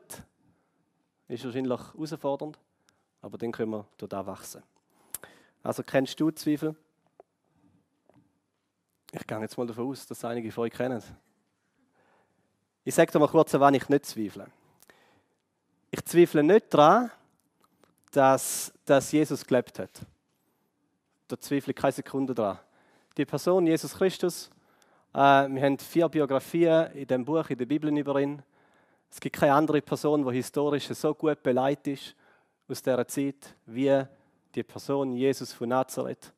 ist 1.29 1.45
wahrscheinlich 1.45 1.79
herausfordernd, 1.79 2.59
aber 3.21 3.37
dann 3.37 3.53
können 3.53 3.73
wir 3.73 3.87
dort 3.99 4.27
wachsen. 4.27 4.63
Also 5.63 5.83
kennst 5.83 6.19
du 6.19 6.31
Zweifel? 6.31 6.75
Ich 9.13 9.27
gehe 9.27 9.41
jetzt 9.41 9.59
mal 9.59 9.67
davon 9.67 9.89
aus, 9.89 10.07
dass 10.07 10.25
einige 10.25 10.51
von 10.51 10.65
euch 10.65 10.73
kennen. 10.73 11.03
Ich 12.85 12.95
sage 12.95 13.13
dir 13.13 13.19
mal 13.19 13.29
kurz, 13.29 13.53
wann 13.55 13.75
ich 13.75 13.89
nicht 13.89 14.07
zweifle. 14.07 14.47
Ich 15.91 16.05
zweifle 16.05 16.43
nicht 16.43 16.73
daran, 16.73 17.11
dass, 18.11 18.73
dass 18.85 19.13
Jesus 19.13 19.45
gelebt 19.45 19.79
hat. 19.79 20.01
Da 21.29 21.39
zweifle 21.39 21.73
ich 21.73 21.77
keine 21.77 21.93
Sekunde 21.93 22.35
daran. 22.35 22.59
Die 23.17 23.27
Person, 23.27 23.67
Jesus 23.67 23.95
Christus, 23.95 24.51
äh, 25.15 25.49
wir 25.49 25.63
haben 25.63 25.79
vier 25.79 26.09
Biografien 26.09 26.93
in 26.93 27.07
dem 27.07 27.25
Buch, 27.25 27.49
in 27.51 27.59
der 27.59 27.67
Bibel 27.67 27.97
über 27.97 28.21
ihn. 28.21 28.43
Es 29.11 29.21
gibt 29.21 29.37
keine 29.37 29.55
andere 29.55 29.81
Person, 29.81 30.25
die 30.27 30.35
historisch 30.35 30.89
so 30.89 31.15
gut 31.15 31.43
beleidigt 31.43 31.87
ist 31.87 32.17
aus 32.69 32.83
dieser 32.83 33.07
Zeit 33.07 33.55
wie 33.67 34.05
die 34.55 34.63
Person 34.63 35.13
Jesus 35.13 35.53
von 35.53 35.71
Nazareth. 35.71 36.33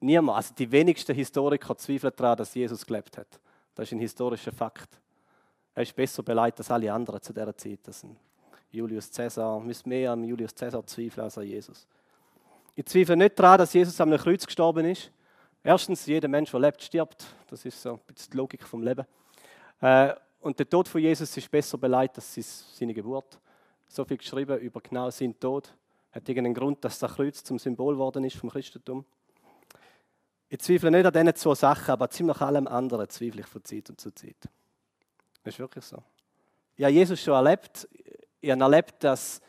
Niemand, 0.00 0.36
also 0.36 0.54
die 0.54 0.70
wenigsten 0.70 1.14
Historiker 1.14 1.76
zweifeln 1.76 2.12
daran, 2.16 2.36
dass 2.36 2.54
Jesus 2.54 2.84
gelebt 2.84 3.16
hat. 3.16 3.40
Das 3.74 3.88
ist 3.88 3.92
ein 3.92 4.00
historischer 4.00 4.52
Fakt. 4.52 5.00
Er 5.74 5.82
ist 5.82 5.94
besser 5.94 6.22
beleidigt 6.22 6.58
als 6.58 6.70
alle 6.70 6.92
anderen 6.92 7.22
zu 7.22 7.32
dieser 7.32 7.56
Zeit. 7.56 7.80
Das 7.84 8.00
sind 8.00 8.16
Julius 8.70 9.10
Caesar, 9.10 9.60
müsste 9.60 9.88
mehr 9.88 10.12
an 10.12 10.24
Julius 10.24 10.54
Caesar 10.54 10.84
zweifeln 10.86 11.24
als 11.24 11.38
an 11.38 11.44
Jesus. 11.44 11.86
Ich 12.74 12.84
zweifle 12.86 13.16
nicht 13.16 13.38
daran, 13.38 13.58
dass 13.58 13.72
Jesus 13.72 14.00
am 14.00 14.14
Kreuz 14.16 14.44
gestorben 14.44 14.84
ist. 14.84 15.10
Erstens, 15.66 16.06
jeder 16.06 16.28
Mensch, 16.28 16.52
der 16.52 16.60
lebt, 16.60 16.80
stirbt. 16.80 17.26
Das 17.48 17.64
ist 17.64 17.82
so 17.82 17.94
ein 17.94 18.00
bisschen 18.06 18.30
die 18.30 18.36
Logik 18.36 18.62
vom 18.62 18.84
Leben. 18.84 19.04
Äh, 19.80 20.14
und 20.38 20.56
der 20.56 20.70
Tod 20.70 20.86
von 20.86 21.00
Jesus 21.00 21.36
ist 21.36 21.50
besser 21.50 21.76
beleidigt 21.76 22.18
als 22.18 22.78
seine 22.78 22.94
Geburt. 22.94 23.40
So 23.88 24.04
viel 24.04 24.16
geschrieben 24.16 24.60
über 24.60 24.80
genau 24.80 25.10
seinen 25.10 25.36
Tod. 25.40 25.74
Hat 26.12 26.28
irgendeinen 26.28 26.54
Grund, 26.54 26.84
dass 26.84 27.00
das 27.00 27.12
Kreuz 27.12 27.42
zum 27.42 27.58
Symbol 27.58 27.94
geworden 27.94 28.22
ist 28.22 28.36
vom 28.36 28.48
Christentum. 28.48 29.04
Ich 30.48 30.60
zweifle 30.60 30.88
nicht 30.88 31.04
an 31.04 31.12
diesen 31.12 31.34
zwei 31.34 31.56
Sachen, 31.56 31.90
aber 31.90 32.08
ziemlich 32.10 32.40
allem 32.40 32.68
anderen 32.68 33.08
zweifle 33.08 33.40
ich 33.40 33.48
von 33.48 33.64
Zeit 33.64 33.92
zu 33.96 34.12
Zeit. 34.12 34.48
Das 35.42 35.52
ist 35.52 35.58
wirklich 35.58 35.84
so. 35.84 36.00
Ich 36.76 36.84
habe 36.84 36.94
Jesus 36.94 37.20
schon 37.20 37.34
erlebt. 37.34 37.88
Ich 38.40 38.52
habe 38.52 38.62
erlebt, 38.62 39.02
dass 39.02 39.40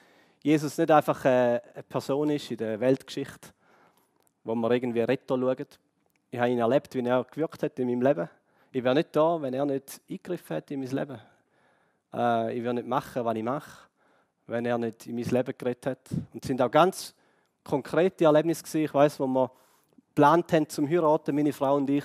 Jesus 0.42 0.80
nicht 0.80 0.90
einfach 0.90 1.24
eine 1.26 1.62
Person 1.88 2.32
ist 2.32 2.50
in 2.50 2.58
der 2.58 2.80
Weltgeschichte, 2.80 3.50
wo 4.44 4.56
man 4.56 4.72
irgendwie 4.72 5.02
Retter 5.02 5.38
schaut, 5.38 5.80
ich 6.30 6.40
habe 6.40 6.50
ihn 6.50 6.60
erlebt, 6.60 6.94
wie 6.94 7.06
er 7.06 7.24
gewirkt 7.24 7.64
hat 7.64 7.80
in 7.80 7.88
meinem 7.88 8.02
Leben. 8.02 8.30
Ich 8.72 8.84
wäre 8.84 8.96
nicht 8.96 9.16
da, 9.16 9.42
wenn 9.42 9.54
er 9.54 9.66
nicht 9.66 10.02
eingegriffen 10.10 10.56
hätte 10.56 10.74
in 10.74 10.82
mein 10.82 10.90
Leben. 10.90 11.20
Äh, 12.14 12.58
ich 12.58 12.62
würde 12.62 12.76
nicht 12.76 12.88
machen, 12.88 13.24
was 13.24 13.36
ich 13.36 13.44
mache, 13.44 13.88
wenn 14.46 14.66
er 14.66 14.78
nicht 14.78 15.08
in 15.08 15.16
mein 15.16 15.24
Leben 15.24 15.54
geredet 15.58 15.86
hat. 15.86 16.12
Und 16.34 16.44
es 16.44 16.48
sind 16.48 16.62
auch 16.62 16.70
ganz 16.70 17.16
konkrete 17.64 18.26
Erlebnisse 18.26 18.64
gewesen. 18.64 18.84
Ich 18.84 18.94
weiß, 18.94 19.20
wo 19.20 19.28
wir 19.28 19.52
geplant 20.10 20.52
haben 20.52 20.68
zum 20.68 20.88
heiraten, 20.90 21.34
meine 21.34 21.54
Frau 21.54 21.76
und 21.76 21.90
ich, 21.90 22.04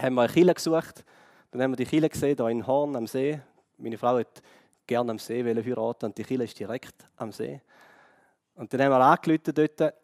haben 0.00 0.14
wir 0.16 0.22
eine 0.22 0.32
Kille 0.32 0.54
gesucht. 0.54 1.04
Dann 1.50 1.62
haben 1.62 1.72
wir 1.72 1.76
die 1.76 1.86
Kille 1.86 2.08
gesehen, 2.08 2.36
hier 2.36 2.48
in 2.48 2.66
Horn 2.66 2.94
am 2.96 3.06
See. 3.06 3.40
Meine 3.78 3.96
Frau 3.96 4.18
hat 4.18 4.42
gerne 4.86 5.12
am 5.12 5.18
See 5.18 5.42
heiraten 5.42 6.06
und 6.06 6.18
die 6.18 6.24
Kille 6.24 6.44
ist 6.44 6.58
direkt 6.58 7.08
am 7.16 7.32
See. 7.32 7.60
Und 8.54 8.72
dann 8.72 8.82
haben 8.82 8.90
wir 8.90 9.00
angerufen 9.00 9.54
dort 9.54 9.94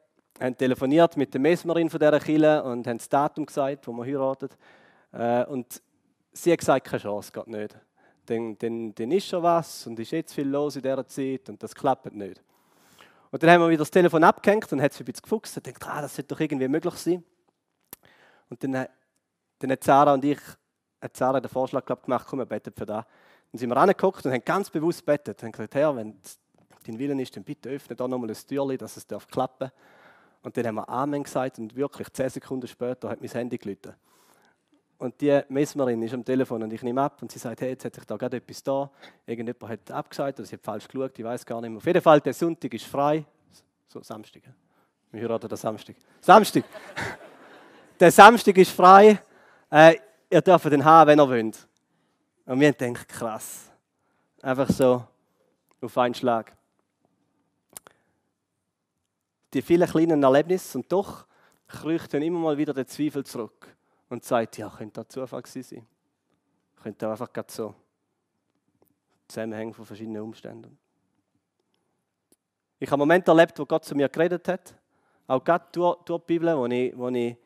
haben 0.41 0.57
telefoniert 0.57 1.17
mit 1.17 1.35
der 1.35 1.41
Mesmerin 1.41 1.91
von 1.91 2.01
dieser 2.01 2.19
Kille 2.19 2.63
und 2.63 2.87
haben 2.87 2.99
das 2.99 3.09
Datum 3.09 3.47
gesagt, 3.47 3.87
wo 3.87 3.93
man 3.93 4.07
heiratet. 4.07 4.57
Äh, 5.13 5.45
und 5.45 5.83
sie 6.33 6.53
hat 6.53 6.59
gesagt, 6.59 6.87
keine 6.87 7.03
Chance, 7.03 7.31
geht 7.31 7.47
nicht. 7.47 7.79
Dann, 8.27 8.57
dann, 8.59 8.95
dann 8.95 9.13
ist 9.13 9.27
schon 9.27 9.43
was 9.43 9.87
und 9.87 9.99
ist 9.99 10.13
jetzt 10.13 10.33
viel 10.33 10.49
los 10.49 10.77
in 10.77 10.83
dieser 10.83 11.07
Zeit 11.07 11.49
und 11.49 11.63
das 11.63 11.75
klappt 11.75 12.15
nicht. 12.15 12.43
Und 13.31 13.43
dann 13.43 13.51
haben 13.51 13.63
wir 13.63 13.69
wieder 13.69 13.79
das 13.79 13.91
Telefon 13.91 14.25
abgehängt 14.25 14.73
und 14.73 14.81
hat 14.81 14.93
sie 14.93 15.03
ein 15.03 15.07
bisschen 15.07 15.23
gefuchst 15.23 15.57
und 15.57 15.65
gedacht, 15.65 15.87
ah, 15.87 16.03
das 16.03 16.17
sollte 16.17 16.35
doch 16.35 16.41
irgendwie 16.41 16.69
möglich 16.69 16.95
sein. 16.95 17.23
Und 18.49 18.63
dann, 18.65 18.87
dann 19.59 19.71
hat 19.71 19.85
Sarah 19.85 20.15
und 20.15 20.25
ich 20.25 20.39
hat 21.01 21.17
Sarah 21.17 21.41
den 21.41 21.49
Vorschlag 21.49 21.85
glaub, 21.85 22.03
gemacht, 22.03 22.27
komm, 22.29 22.41
wir 22.41 22.47
beten 22.47 22.73
für 22.77 22.87
das. 22.87 23.05
Dann 23.53 23.59
sind 23.59 23.69
wir 23.69 23.77
angeguckt 23.77 24.25
und 24.25 24.33
haben 24.33 24.45
ganz 24.45 24.71
bewusst 24.71 25.05
betet. 25.05 25.43
Haben 25.43 25.53
gesagt, 25.53 25.75
Herr, 25.75 25.95
wenn 25.95 26.19
dein 26.87 26.99
Willen 26.99 27.19
ist, 27.19 27.37
dann 27.37 27.45
bitte 27.45 27.69
öffne 27.69 27.95
da 27.95 28.09
nochmal 28.09 28.31
ein 28.31 28.37
Türchen, 28.37 28.79
dass 28.79 28.97
es 28.97 29.07
klappen 29.07 29.71
darf. 29.71 29.73
Und 30.43 30.57
dann 30.57 30.67
haben 30.67 30.75
wir 30.77 30.89
Amen 30.89 31.23
gesagt 31.23 31.59
und 31.59 31.75
wirklich 31.77 32.11
zehn 32.13 32.31
Sekunden 32.31 32.67
später 32.67 33.09
hat 33.11 33.21
mein 33.21 33.31
Handy 33.31 33.59
gelitten. 33.59 33.95
Und 34.99 35.19
die 35.21 35.41
Messmerin 35.49 36.03
ist 36.03 36.13
am 36.13 36.25
Telefon 36.25 36.63
und 36.63 36.73
ich 36.73 36.83
nehme 36.83 37.01
ab 37.01 37.23
und 37.23 37.33
sie 37.33 37.39
sagt, 37.39 37.61
hey, 37.63 37.71
jetzt 37.71 37.85
hat 37.85 37.95
sich 37.95 38.05
da 38.05 38.17
gerade 38.17 38.37
etwas 38.37 38.63
da. 38.63 38.91
Irgendjemand 39.27 39.73
hat 39.73 39.91
abgesagt 39.91 40.39
oder 40.39 40.47
sie 40.47 40.57
hat 40.57 40.63
falsch 40.63 40.87
geschaut, 40.89 41.19
ich 41.19 41.25
weiß 41.25 41.45
gar 41.47 41.61
nicht 41.61 41.71
mehr. 41.71 41.79
Auf 41.79 41.87
jeden 41.87 42.03
Fall, 42.03 42.21
der 42.21 42.35
Sonntag 42.35 42.73
ist 42.75 42.85
frei. 42.85 43.25
So, 43.89 44.03
Samstag. 44.03 44.43
Wir 45.11 45.23
heiraten 45.23 45.49
den 45.49 45.57
Samstag. 45.57 45.97
Samstag! 46.21 46.65
der 48.01 48.13
Samstag 48.13 48.57
ist 48.59 48.73
frei. 48.73 49.19
Äh, 49.71 49.97
ihr 50.29 50.43
dürft 50.43 50.67
den 50.67 50.85
haben, 50.85 51.09
wenn 51.09 51.19
ihr 51.19 51.29
wollt. 51.29 51.67
Und 52.45 52.61
wir 52.61 52.73
denken, 52.73 53.07
krass. 53.09 53.71
Einfach 54.43 54.69
so 54.69 55.03
auf 55.81 55.99
einen 55.99 56.15
Schlag 56.15 56.53
die 59.53 59.63
vielen 59.63 59.89
kleinen 59.89 60.23
Erlebnisse 60.23 60.79
und 60.79 60.91
doch 60.91 61.27
kriecht 61.67 62.13
dann 62.13 62.23
immer 62.23 62.39
mal 62.39 62.59
wieder 62.59 62.75
der 62.75 62.87
Zweifel 62.87 63.25
zurück 63.25 63.77
und 64.09 64.25
sagt, 64.25 64.59
ja, 64.59 64.69
könnte 64.69 65.03
das 65.03 65.09
Zufall 65.09 65.43
sein. 65.47 65.87
Könnte 66.83 67.09
einfach 67.09 67.33
gerade 67.33 67.53
so 67.53 67.75
Zusammenhängen 69.29 69.73
von 69.73 69.85
verschiedenen 69.85 70.23
Umständen. 70.23 70.77
Ich 72.79 72.91
habe 72.91 72.99
Momente 72.99 73.31
erlebt, 73.31 73.59
wo 73.59 73.67
Gott 73.67 73.85
zu 73.85 73.95
mir 73.95 74.09
geredet 74.09 74.49
hat. 74.49 74.75
Auch 75.27 75.45
gerade 75.45 75.67
durch, 75.71 76.03
durch 76.05 76.21
die 76.23 76.27
Bibel, 76.27 76.57
wo 76.57 76.67
ich, 76.67 76.97
wo 76.97 77.09
ich 77.09 77.37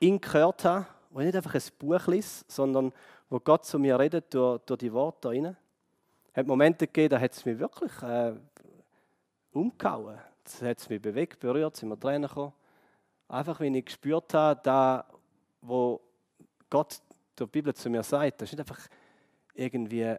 ihn 0.00 0.20
gehört 0.20 0.64
habe, 0.64 0.86
wo 1.10 1.20
ich 1.20 1.26
nicht 1.26 1.36
einfach 1.36 1.54
ein 1.54 1.62
Buch 1.78 2.06
lese, 2.06 2.44
sondern 2.48 2.92
wo 3.28 3.40
Gott 3.40 3.66
zu 3.66 3.78
mir 3.78 3.98
redet 3.98 4.32
durch, 4.32 4.60
durch 4.60 4.78
die 4.78 4.92
Worte 4.92 5.18
da 5.22 5.28
rein. 5.30 5.56
Es 6.32 6.36
hat 6.36 6.46
Momente 6.46 6.86
gegeben, 6.86 7.10
da 7.10 7.20
hat 7.20 7.32
es 7.32 7.44
mich 7.44 7.58
wirklich 7.58 7.92
äh, 8.02 8.34
umgehauen. 9.52 10.18
Es 10.48 10.62
hat 10.62 10.88
mich 10.88 11.02
bewegt, 11.02 11.40
berührt, 11.40 11.76
sind 11.76 11.90
mir 11.90 11.98
Tränen 11.98 12.26
gekommen. 12.26 12.52
Einfach, 13.28 13.60
wenn 13.60 13.74
ich 13.74 13.84
gespürt 13.84 14.32
habe, 14.32 14.58
da, 14.62 15.06
wo 15.60 16.00
Gott 16.70 17.00
durch 17.36 17.50
die 17.50 17.58
Bibel 17.58 17.74
zu 17.74 17.90
mir 17.90 18.02
sagt, 18.02 18.40
das 18.40 18.48
ist 18.48 18.58
nicht 18.58 18.68
einfach 18.68 18.88
irgendwie 19.54 20.16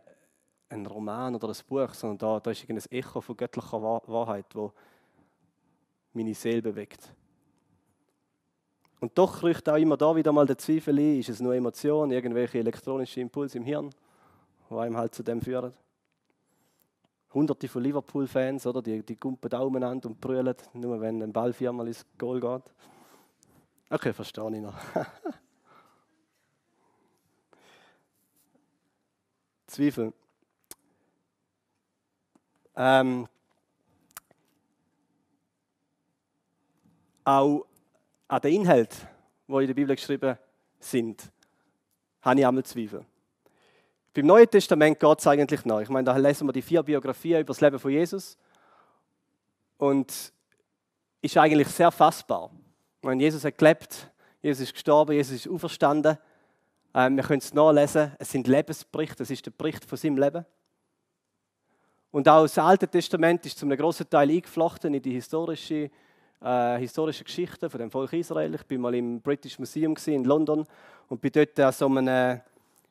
ein 0.70 0.86
Roman 0.86 1.34
oder 1.36 1.48
ein 1.48 1.56
Buch, 1.68 1.94
sondern 1.96 2.18
da, 2.20 2.40
da 2.40 2.52
ist 2.52 2.70
ein 2.70 2.78
Echo 2.92 3.22
von 3.22 3.36
göttlicher 3.36 3.82
Wahrheit, 3.82 4.46
wo 4.54 4.72
meine 6.14 6.36
Seele 6.36 6.62
bewegt. 6.62 7.12
Und 9.00 9.18
doch 9.18 9.42
riecht 9.42 9.68
auch 9.68 9.78
immer 9.78 9.98
da 9.98 10.16
wieder 10.16 10.32
mal 10.32 10.46
der 10.46 10.58
Zweifel 10.58 11.00
ein, 11.00 11.20
ist 11.20 11.30
es 11.30 11.40
nur 11.40 11.56
Emotion, 11.56 12.12
irgendwelche 12.12 12.60
elektronischen 12.60 13.24
Impulse 13.24 13.58
im 13.58 13.64
Hirn, 13.64 13.90
die 14.70 14.76
einem 14.76 14.96
halt 14.96 15.16
zu 15.16 15.24
dem 15.24 15.42
führen. 15.42 15.74
Hunderte 17.34 17.68
von 17.68 17.84
Liverpool-Fans, 17.84 18.66
oder? 18.66 18.82
Die, 18.82 19.04
die 19.04 19.20
gumpen 19.20 19.50
Daumen 19.50 19.84
an 19.84 20.00
und 20.00 20.20
brüllen, 20.20 20.56
nur 20.74 21.00
wenn 21.00 21.22
ein 21.22 21.32
Ball 21.32 21.54
viermal 21.54 21.88
ins 21.88 22.06
Goal 22.18 22.40
geht. 22.40 22.74
Okay, 23.90 24.14
verstehe 24.14 24.56
ich 24.56 24.62
noch. 24.62 24.76
Zweifel. 29.68 30.14
Ähm, 32.76 33.28
auch 37.24 37.66
an 38.28 38.42
den 38.42 38.62
Inhalt, 38.62 38.96
die 39.48 39.54
in 39.54 39.68
der 39.68 39.74
Bibel 39.74 39.96
geschrieben 39.96 40.38
sind, 40.80 41.32
habe 42.22 42.40
ich 42.40 42.48
einmal 42.48 42.64
Zweifel. 42.64 43.06
Beim 44.14 44.26
Neuen 44.26 44.50
Testament 44.50 45.00
geht 45.00 45.20
es 45.20 45.28
eigentlich 45.28 45.66
noch. 45.66 45.82
Ich 45.82 45.90
meine, 45.90 46.06
da 46.06 46.18
lesen 46.18 46.48
wir 46.48 46.54
die 46.54 46.62
vier 46.62 46.82
Biografien 46.82 47.42
über 47.42 47.54
das 47.54 47.62
Leben 47.62 47.78
von 47.78 47.92
Jesus. 47.92 48.38
Und 49.78 50.34
ist 51.22 51.38
eigentlich 51.38 51.68
sehr 51.68 51.92
fassbar. 51.92 52.50
Ich 53.02 53.06
meine, 53.06 53.22
Jesus 53.22 53.44
hat 53.44 53.58
gelebt, 53.58 54.12
Jesus 54.42 54.64
ist 54.64 54.74
gestorben, 54.74 55.14
Jesus 55.14 55.36
ist 55.36 55.48
auferstanden. 55.50 56.18
Ähm, 56.94 57.18
wir 57.18 57.24
können 57.24 57.40
es 57.40 57.54
nachlesen. 57.54 58.14
Es 58.18 58.32
sind 58.32 58.48
Lebensberichte, 58.48 59.24
es 59.24 59.30
ist 59.30 59.46
der 59.46 59.52
Bericht 59.52 59.86
von 59.86 59.98
seinem 59.98 60.18
Leben. 60.18 60.46
Und 62.12 62.28
auch 62.28 62.42
das 62.42 62.58
Alte 62.58 62.88
Testament 62.88 63.46
ist 63.46 63.60
zum 63.60 63.70
großen 63.70 64.10
Teil 64.10 64.32
eingeflochten 64.32 64.94
in 64.94 65.02
die 65.02 65.14
historische, 65.14 65.92
äh, 66.42 66.78
historische 66.80 67.24
Geschichte 67.24 67.70
von 67.70 67.80
dem 67.80 67.92
Volk 67.92 68.14
Israel. 68.14 68.56
Ich 68.56 68.64
bin 68.64 68.82
mal 68.82 68.96
im 68.96 69.22
British 69.22 69.60
Museum 69.60 69.96
in 70.08 70.24
London 70.24 70.66
und 71.08 71.22
bin 71.22 71.32
dort 71.32 71.60
an 71.60 71.72
so 71.72 71.86
einem, 71.86 72.42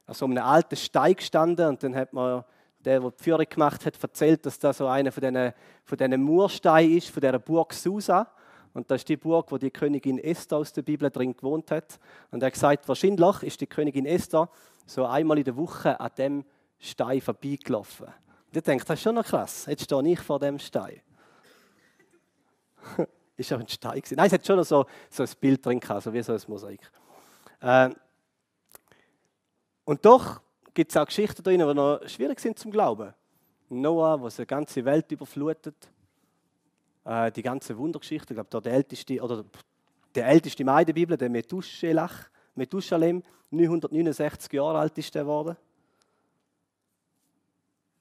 an 0.08 0.14
so 0.14 0.24
einem 0.24 0.38
alten 0.38 0.74
Stein 0.74 1.14
gestanden 1.14 1.68
und 1.68 1.82
dann 1.82 1.94
hat 1.94 2.14
man 2.14 2.42
der, 2.84 3.00
der 3.00 3.10
die 3.10 3.22
Führung 3.22 3.46
gemacht 3.48 3.84
hat, 3.84 4.02
erzählt, 4.02 4.46
dass 4.46 4.58
das 4.58 4.78
so 4.78 4.86
einer 4.86 5.12
von 5.12 5.20
diesen, 5.20 5.52
von 5.84 5.98
diesen 5.98 6.22
Mursteinen 6.22 6.96
ist, 6.96 7.10
von 7.10 7.20
dieser 7.20 7.38
Burg 7.38 7.74
Susa. 7.74 8.26
Und 8.72 8.90
das 8.90 9.02
ist 9.02 9.08
die 9.08 9.18
Burg, 9.18 9.52
wo 9.52 9.58
die 9.58 9.70
Königin 9.70 10.18
Esther 10.18 10.56
aus 10.56 10.72
der 10.72 10.82
Bibel 10.82 11.10
drin 11.10 11.36
gewohnt 11.36 11.70
hat. 11.70 11.98
Und 12.30 12.42
er 12.42 12.46
hat 12.46 12.54
gesagt, 12.54 12.88
wahrscheinlich 12.88 13.42
ist 13.42 13.60
die 13.60 13.66
Königin 13.66 14.06
Esther 14.06 14.48
so 14.86 15.04
einmal 15.04 15.36
in 15.36 15.44
der 15.44 15.56
Woche 15.56 16.00
an 16.00 16.10
dem 16.16 16.44
Stein 16.78 17.20
vorbeigelaufen. 17.20 18.06
Und 18.06 18.56
ich 18.56 18.62
denke, 18.62 18.86
das 18.86 18.98
ist 18.98 19.02
schon 19.02 19.14
noch 19.14 19.26
krass. 19.26 19.66
Jetzt 19.66 19.84
stehe 19.84 20.08
ich 20.08 20.20
vor 20.20 20.38
dem 20.38 20.58
Stein. 20.58 21.02
ist 23.36 23.52
auch 23.52 23.60
ein 23.60 23.68
Stein 23.68 23.96
gewesen. 24.00 24.16
Nein, 24.16 24.28
es 24.28 24.32
hat 24.32 24.46
schon 24.46 24.56
noch 24.56 24.64
so, 24.64 24.86
so 25.10 25.22
ein 25.22 25.28
Bild 25.38 25.66
drin 25.66 25.80
gehabt, 25.80 26.04
so 26.04 26.12
wie 26.14 26.22
so 26.22 26.32
ein 26.32 26.40
Mosaik. 26.46 26.80
Äh, 27.60 27.90
und 29.88 30.04
doch 30.04 30.42
gibt 30.74 30.90
es 30.90 30.98
auch 30.98 31.06
Geschichten 31.06 31.42
drin, 31.42 31.66
die 31.66 31.74
noch 31.74 32.06
schwierig 32.06 32.38
sind 32.40 32.58
zum 32.58 32.70
Glauben. 32.70 33.14
Noah, 33.70 34.18
der 34.18 34.28
die 34.28 34.46
ganze 34.46 34.84
Welt 34.84 35.10
überflutet. 35.10 35.90
Äh, 37.06 37.32
die 37.32 37.40
ganze 37.40 37.74
Wundergeschichte, 37.74 38.34
ich 38.34 38.36
glaube, 38.36 38.60
der 38.60 38.70
älteste, 38.74 39.18
oder 39.22 39.46
der 40.14 40.26
älteste 40.26 40.62
Mann 40.62 40.84
der 40.84 40.92
Bibel, 40.92 41.16
der 41.16 41.30
Methuselach, 41.30 42.28
Methusalem, 42.54 43.22
969 43.50 44.52
Jahre 44.52 44.80
alt 44.80 44.98
ist 44.98 45.16
er 45.16 45.22
geworden. 45.22 45.56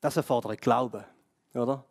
Das 0.01 0.17
erfordert 0.17 0.59
Glauben, 0.59 1.05
oder? 1.53 1.85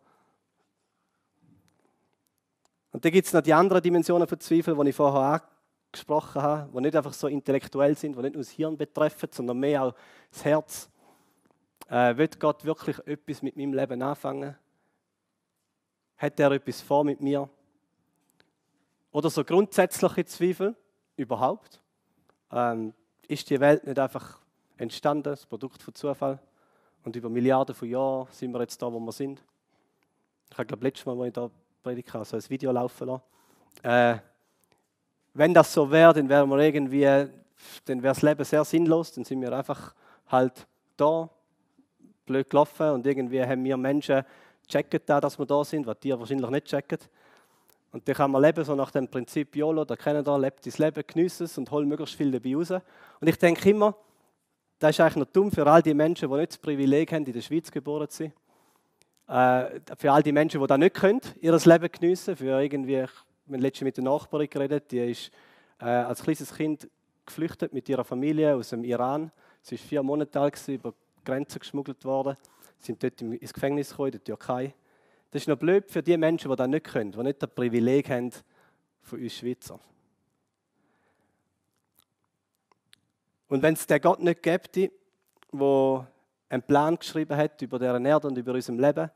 Und 2.91 3.03
dann 3.03 3.11
gibt 3.11 3.25
es 3.25 3.33
noch 3.33 3.41
die 3.41 3.53
anderen 3.53 3.81
Dimensionen 3.81 4.27
von 4.27 4.39
Zweifel, 4.39 4.75
die 4.75 4.89
ich 4.89 4.95
vorher 4.95 5.41
angesprochen 5.87 6.41
habe, 6.41 6.71
die 6.73 6.81
nicht 6.81 6.95
einfach 6.95 7.13
so 7.13 7.27
intellektuell 7.27 7.95
sind, 7.95 8.15
die 8.15 8.21
nicht 8.21 8.33
nur 8.33 8.43
das 8.43 8.51
Hirn 8.51 8.77
betreffen, 8.77 9.29
sondern 9.31 9.57
mehr 9.59 9.83
auch 9.83 9.95
das 10.31 10.45
Herz. 10.45 10.89
Äh, 11.89 12.17
wird 12.17 12.39
Gott 12.39 12.63
wirklich 12.65 12.99
etwas 13.07 13.41
mit 13.41 13.55
meinem 13.55 13.73
Leben 13.73 14.01
anfangen? 14.01 14.55
Hat 16.17 16.39
er 16.39 16.51
etwas 16.51 16.81
vor 16.81 17.03
mit 17.03 17.21
mir? 17.21 17.49
Oder 19.11 19.29
so 19.29 19.43
grundsätzliche 19.43 20.25
Zweifel 20.25 20.75
überhaupt? 21.15 21.81
Ähm, 22.51 22.93
ist 23.27 23.49
die 23.49 23.59
Welt 23.59 23.85
nicht 23.85 23.99
einfach 23.99 24.39
entstanden, 24.77 25.23
das 25.23 25.45
Produkt 25.45 25.81
von 25.81 25.95
Zufall? 25.95 26.39
Und 27.03 27.15
über 27.15 27.29
Milliarden 27.29 27.73
von 27.73 27.87
Jahren 27.87 28.27
sind 28.31 28.51
wir 28.51 28.59
jetzt 28.61 28.81
da, 28.81 28.91
wo 28.91 28.99
wir 28.99 29.11
sind. 29.11 29.41
Ich 30.49 30.57
habe, 30.57 30.65
glaube 30.65 30.83
letztes 30.83 31.05
Mal, 31.05 31.17
als 31.17 31.27
ich 31.27 31.33
da 31.33 31.49
predigt 31.83 32.13
habe, 32.13 32.25
so 32.25 32.35
ein 32.35 32.49
Video 32.49 32.71
laufen 32.71 33.07
lassen. 33.07 33.23
Äh, 33.83 34.17
wenn 35.37 35.53
das 35.53 35.71
so 35.71 35.89
wäre, 35.91 36.13
dann 36.13 36.27
wäre 36.27 36.47
wir 36.47 36.57
irgendwie, 36.57 37.03
dann 37.85 38.03
wäre 38.03 38.13
das 38.13 38.21
Leben 38.23 38.43
sehr 38.43 38.65
sinnlos. 38.65 39.11
Dann 39.11 39.23
sind 39.23 39.41
wir 39.41 39.53
einfach 39.53 39.93
halt 40.27 40.65
da, 40.97 41.29
blöd 42.25 42.49
gelaufen 42.49 42.89
und 42.89 43.05
irgendwie 43.05 43.41
haben 43.41 43.63
wir 43.63 43.77
Menschen 43.77 44.23
checken 44.67 44.99
da, 45.05 45.21
dass 45.21 45.39
wir 45.39 45.45
da 45.45 45.63
sind, 45.63 45.85
was 45.85 45.99
die 45.99 46.11
wahrscheinlich 46.11 46.49
nicht 46.49 46.65
checken. 46.65 46.97
Und 47.91 48.07
dann 48.07 48.15
kann 48.15 48.31
man 48.31 48.41
leben 48.41 48.65
so 48.65 48.75
nach 48.75 48.91
dem 48.91 49.07
Prinzip 49.07 49.55
YOLO, 49.55 49.85
da 49.85 49.95
kennen 49.95 50.23
da, 50.23 50.35
lebt 50.35 50.65
dein 50.65 50.73
Leben, 50.77 51.03
genieße 51.07 51.45
es 51.45 51.57
und 51.57 51.71
hol 51.71 51.85
möglichst 51.85 52.15
viel 52.15 52.31
dabei 52.31 52.55
raus. 52.55 52.71
Und 52.71 53.27
ich 53.27 53.37
denke 53.37 53.69
immer, 53.69 53.95
das 54.79 54.91
ist 54.91 54.99
eigentlich 54.99 55.15
noch 55.15 55.31
dumm 55.31 55.51
für 55.51 55.65
all 55.65 55.81
die 55.81 55.93
Menschen, 55.93 56.29
die 56.29 56.35
nicht 56.35 56.51
das 56.51 56.57
Privileg 56.57 57.11
haben, 57.13 57.25
in 57.25 57.33
der 57.33 57.41
Schweiz 57.41 57.71
geboren 57.71 58.09
zu 58.09 58.23
sein. 58.23 58.33
Äh, 59.27 59.79
für 59.97 60.11
all 60.11 60.21
die 60.21 60.31
Menschen, 60.31 60.59
die 60.59 60.67
das 60.67 60.77
nicht 60.77 60.95
können, 60.95 61.21
ihr 61.41 61.53
Leben 61.53 61.91
geniessen. 61.91 62.35
Für 62.35 62.61
irgendwie, 62.61 63.05
ich 63.47 63.53
habe 63.53 63.61
letztens 63.61 63.85
mit 63.85 63.97
einer 63.97 64.11
Nachbarin 64.11 64.49
geredet, 64.49 64.91
die 64.91 64.99
ist 64.99 65.31
äh, 65.79 65.85
als 65.85 66.21
kleines 66.21 66.53
Kind 66.53 66.89
geflüchtet 67.25 67.71
mit 67.71 67.87
ihrer 67.87 68.03
Familie 68.03 68.53
aus 68.53 68.71
dem 68.71 68.83
Iran. 68.83 69.31
Sie 69.61 69.79
war 69.79 69.87
vier 69.87 70.03
Monate 70.03 70.37
alt, 70.37 70.67
über 70.67 70.91
die 70.91 71.23
Grenze 71.23 71.57
geschmuggelt 71.57 72.03
worden. 72.03 72.35
Sie 72.79 72.87
sind 72.87 73.01
dort 73.01 73.21
ins 73.21 73.53
Gefängnis 73.53 73.91
gekommen, 73.91 74.07
in 74.07 74.11
der 74.11 74.23
Türkei. 74.25 74.75
Das 75.31 75.43
ist 75.43 75.47
noch 75.47 75.55
blöd 75.55 75.89
für 75.89 76.03
die 76.03 76.17
Menschen, 76.17 76.51
die 76.51 76.57
das 76.57 76.67
nicht 76.67 76.85
können, 76.87 77.13
die 77.13 77.23
nicht 77.23 77.41
das 77.41 77.49
Privileg 77.49 78.09
haben 78.09 78.31
von 79.01 79.21
uns 79.21 79.33
Schweizer. 79.33 79.79
Und 83.47 83.61
wenn 83.61 83.75
es 83.75 83.87
den 83.87 84.01
Gott 84.01 84.19
nicht 84.19 84.43
gäbe, 84.43 84.91
der 85.53 86.07
einen 86.49 86.63
Plan 86.63 86.97
geschrieben 86.97 87.37
hat 87.37 87.61
über 87.61 87.79
deren 87.79 88.05
Erde 88.05 88.27
und 88.27 88.37
über 88.37 88.53
unserem 88.53 88.77
Leben, 88.77 89.09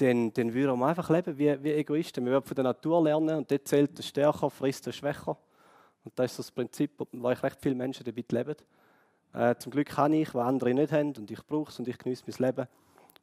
dann, 0.00 0.32
dann 0.32 0.54
würden 0.54 0.78
wir 0.78 0.86
einfach 0.86 1.10
leben 1.10 1.36
wie, 1.36 1.62
wie 1.62 1.72
Egoisten. 1.72 2.24
Wir 2.24 2.32
würden 2.32 2.46
von 2.46 2.54
der 2.54 2.64
Natur 2.64 3.02
lernen 3.02 3.38
und 3.38 3.50
dort 3.50 3.66
zählt 3.66 3.98
der 3.98 4.02
Stärker, 4.02 4.48
frisst 4.48 4.86
der 4.86 4.92
Schwächer. 4.92 5.36
Und 6.04 6.18
das 6.18 6.32
ist 6.32 6.38
das 6.38 6.50
Prinzip, 6.52 6.92
wo 7.12 7.30
ich 7.30 7.42
recht 7.42 7.58
viele 7.60 7.74
Menschen 7.74 8.04
damit 8.04 8.30
leben. 8.30 8.54
Äh, 9.34 9.56
zum 9.56 9.72
Glück 9.72 9.88
kann 9.88 10.12
ich, 10.12 10.32
was 10.34 10.46
andere 10.46 10.72
nicht 10.72 10.92
haben 10.92 11.14
und 11.16 11.30
ich 11.30 11.44
brauche 11.44 11.70
es 11.70 11.78
und 11.78 11.88
ich 11.88 11.98
genieße 11.98 12.24
mein 12.26 12.48
Leben. 12.48 12.68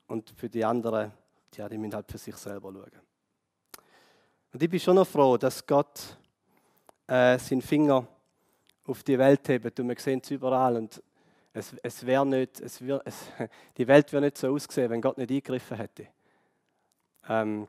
Und 0.08 0.34
für 0.36 0.50
die 0.50 0.64
anderen, 0.64 1.12
ja, 1.56 1.68
die 1.70 1.78
müssen 1.78 1.96
halt 1.96 2.12
für 2.12 2.18
sich 2.18 2.36
selber 2.36 2.72
schauen. 2.72 3.02
Und 4.54 4.62
ich 4.62 4.70
bin 4.70 4.80
schon 4.80 4.96
noch 4.96 5.08
froh, 5.08 5.38
dass 5.38 5.66
Gott 5.66 6.18
äh, 7.08 7.40
seinen 7.40 7.62
Finger 7.62 8.06
auf 8.86 9.02
die 9.04 9.18
Welt 9.18 9.48
hebt 9.48 9.80
und 9.80 9.88
wir 9.88 9.98
sehen 9.98 10.22
es 10.22 10.30
überall. 10.30 10.76
Und 10.76 11.02
es, 11.54 11.74
es 11.82 12.06
wäre 12.06 12.26
nicht, 12.26 12.60
es 12.60 12.86
wär, 12.86 13.02
es, 13.06 13.28
die 13.78 13.88
Welt 13.88 14.12
wäre 14.12 14.24
nicht 14.24 14.38
so 14.38 14.54
ausgesehen, 14.54 14.90
wenn 14.90 15.02
Gott 15.02 15.18
nicht 15.18 15.32
eingegriffen 15.32 15.78
hätte. 15.78 16.08
Ähm, 17.28 17.68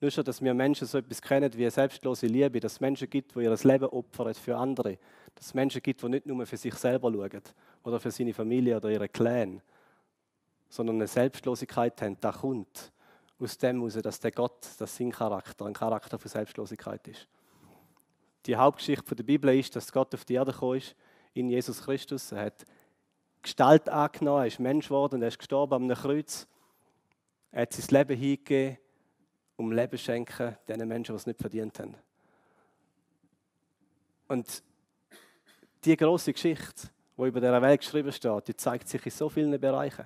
nur 0.00 0.10
schon, 0.10 0.24
dass 0.24 0.42
wir 0.42 0.52
Menschen 0.52 0.86
so 0.86 0.98
etwas 0.98 1.22
kennen 1.22 1.52
wie 1.54 1.62
eine 1.62 1.70
selbstlose 1.70 2.26
Liebe, 2.26 2.60
dass 2.60 2.74
es 2.74 2.80
Menschen 2.80 3.08
gibt, 3.08 3.34
die 3.34 3.40
ihr 3.40 3.56
Leben 3.56 3.86
opfern 3.86 4.34
für 4.34 4.56
andere. 4.56 4.98
Dass 5.34 5.46
es 5.46 5.54
Menschen 5.54 5.82
gibt, 5.82 6.02
die 6.02 6.08
nicht 6.08 6.26
nur 6.26 6.44
für 6.44 6.56
sich 6.56 6.74
selber 6.74 7.10
schauen 7.10 7.42
oder 7.82 7.98
für 7.98 8.10
seine 8.10 8.34
Familie 8.34 8.76
oder 8.76 8.90
ihre 8.90 9.08
Clan, 9.08 9.62
sondern 10.68 10.96
eine 10.96 11.06
Selbstlosigkeit 11.06 12.00
haben, 12.02 12.18
da 12.20 12.32
kommt 12.32 12.92
aus 13.38 13.58
dem 13.58 13.78
heraus, 13.78 13.94
dass 13.94 14.20
der 14.20 14.32
Gott, 14.32 14.66
das 14.78 14.96
sein 14.96 15.10
Charakter, 15.10 15.66
ein 15.66 15.74
Charakter 15.74 16.18
von 16.18 16.30
Selbstlosigkeit 16.30 17.06
ist. 17.08 17.28
Die 18.46 18.56
Hauptgeschichte 18.56 19.14
der 19.14 19.24
Bibel 19.24 19.58
ist, 19.58 19.74
dass 19.76 19.92
Gott 19.92 20.14
auf 20.14 20.24
die 20.24 20.34
Erde 20.34 20.52
gekommen 20.52 20.78
ist, 20.78 20.94
in 21.34 21.50
Jesus 21.50 21.82
Christus. 21.82 22.32
Er 22.32 22.46
hat 22.46 22.64
Gestalt 23.42 23.88
angenommen, 23.88 24.42
er 24.42 24.46
ist 24.46 24.60
Mensch 24.60 24.88
geworden, 24.88 25.20
er 25.22 25.28
ist 25.28 25.38
gestorben 25.38 25.74
am 25.74 25.88
Kreuz. 25.96 26.46
Er 27.56 27.62
hat 27.62 27.72
sein 27.72 27.86
Leben 27.88 28.20
hingegeben 28.20 28.76
um 29.56 29.72
Leben 29.72 29.96
schenken 29.96 30.58
den 30.68 30.86
Menschen, 30.86 31.14
die 31.14 31.16
es 31.16 31.26
nicht 31.26 31.40
verdient 31.40 31.78
haben. 31.78 31.94
Und 34.28 34.62
die 35.82 35.96
große 35.96 36.34
Geschichte, 36.34 36.90
die 37.16 37.22
über 37.22 37.40
der 37.40 37.62
Welt 37.62 37.80
geschrieben 37.80 38.12
steht, 38.12 38.48
die 38.48 38.56
zeigt 38.56 38.86
sich 38.86 39.06
in 39.06 39.10
so 39.10 39.30
vielen 39.30 39.58
Bereichen. 39.58 40.04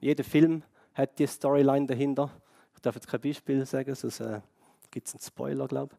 Jeder 0.00 0.24
Film 0.24 0.64
hat 0.92 1.16
die 1.20 1.28
Storyline 1.28 1.86
dahinter. 1.86 2.32
Ich 2.74 2.80
darf 2.80 2.96
jetzt 2.96 3.06
kein 3.06 3.20
Beispiel 3.20 3.64
sagen, 3.64 3.94
sonst 3.94 4.18
äh, 4.18 4.40
gibt 4.90 5.06
es 5.06 5.14
einen 5.14 5.22
Spoiler, 5.22 5.68
glaube 5.68 5.94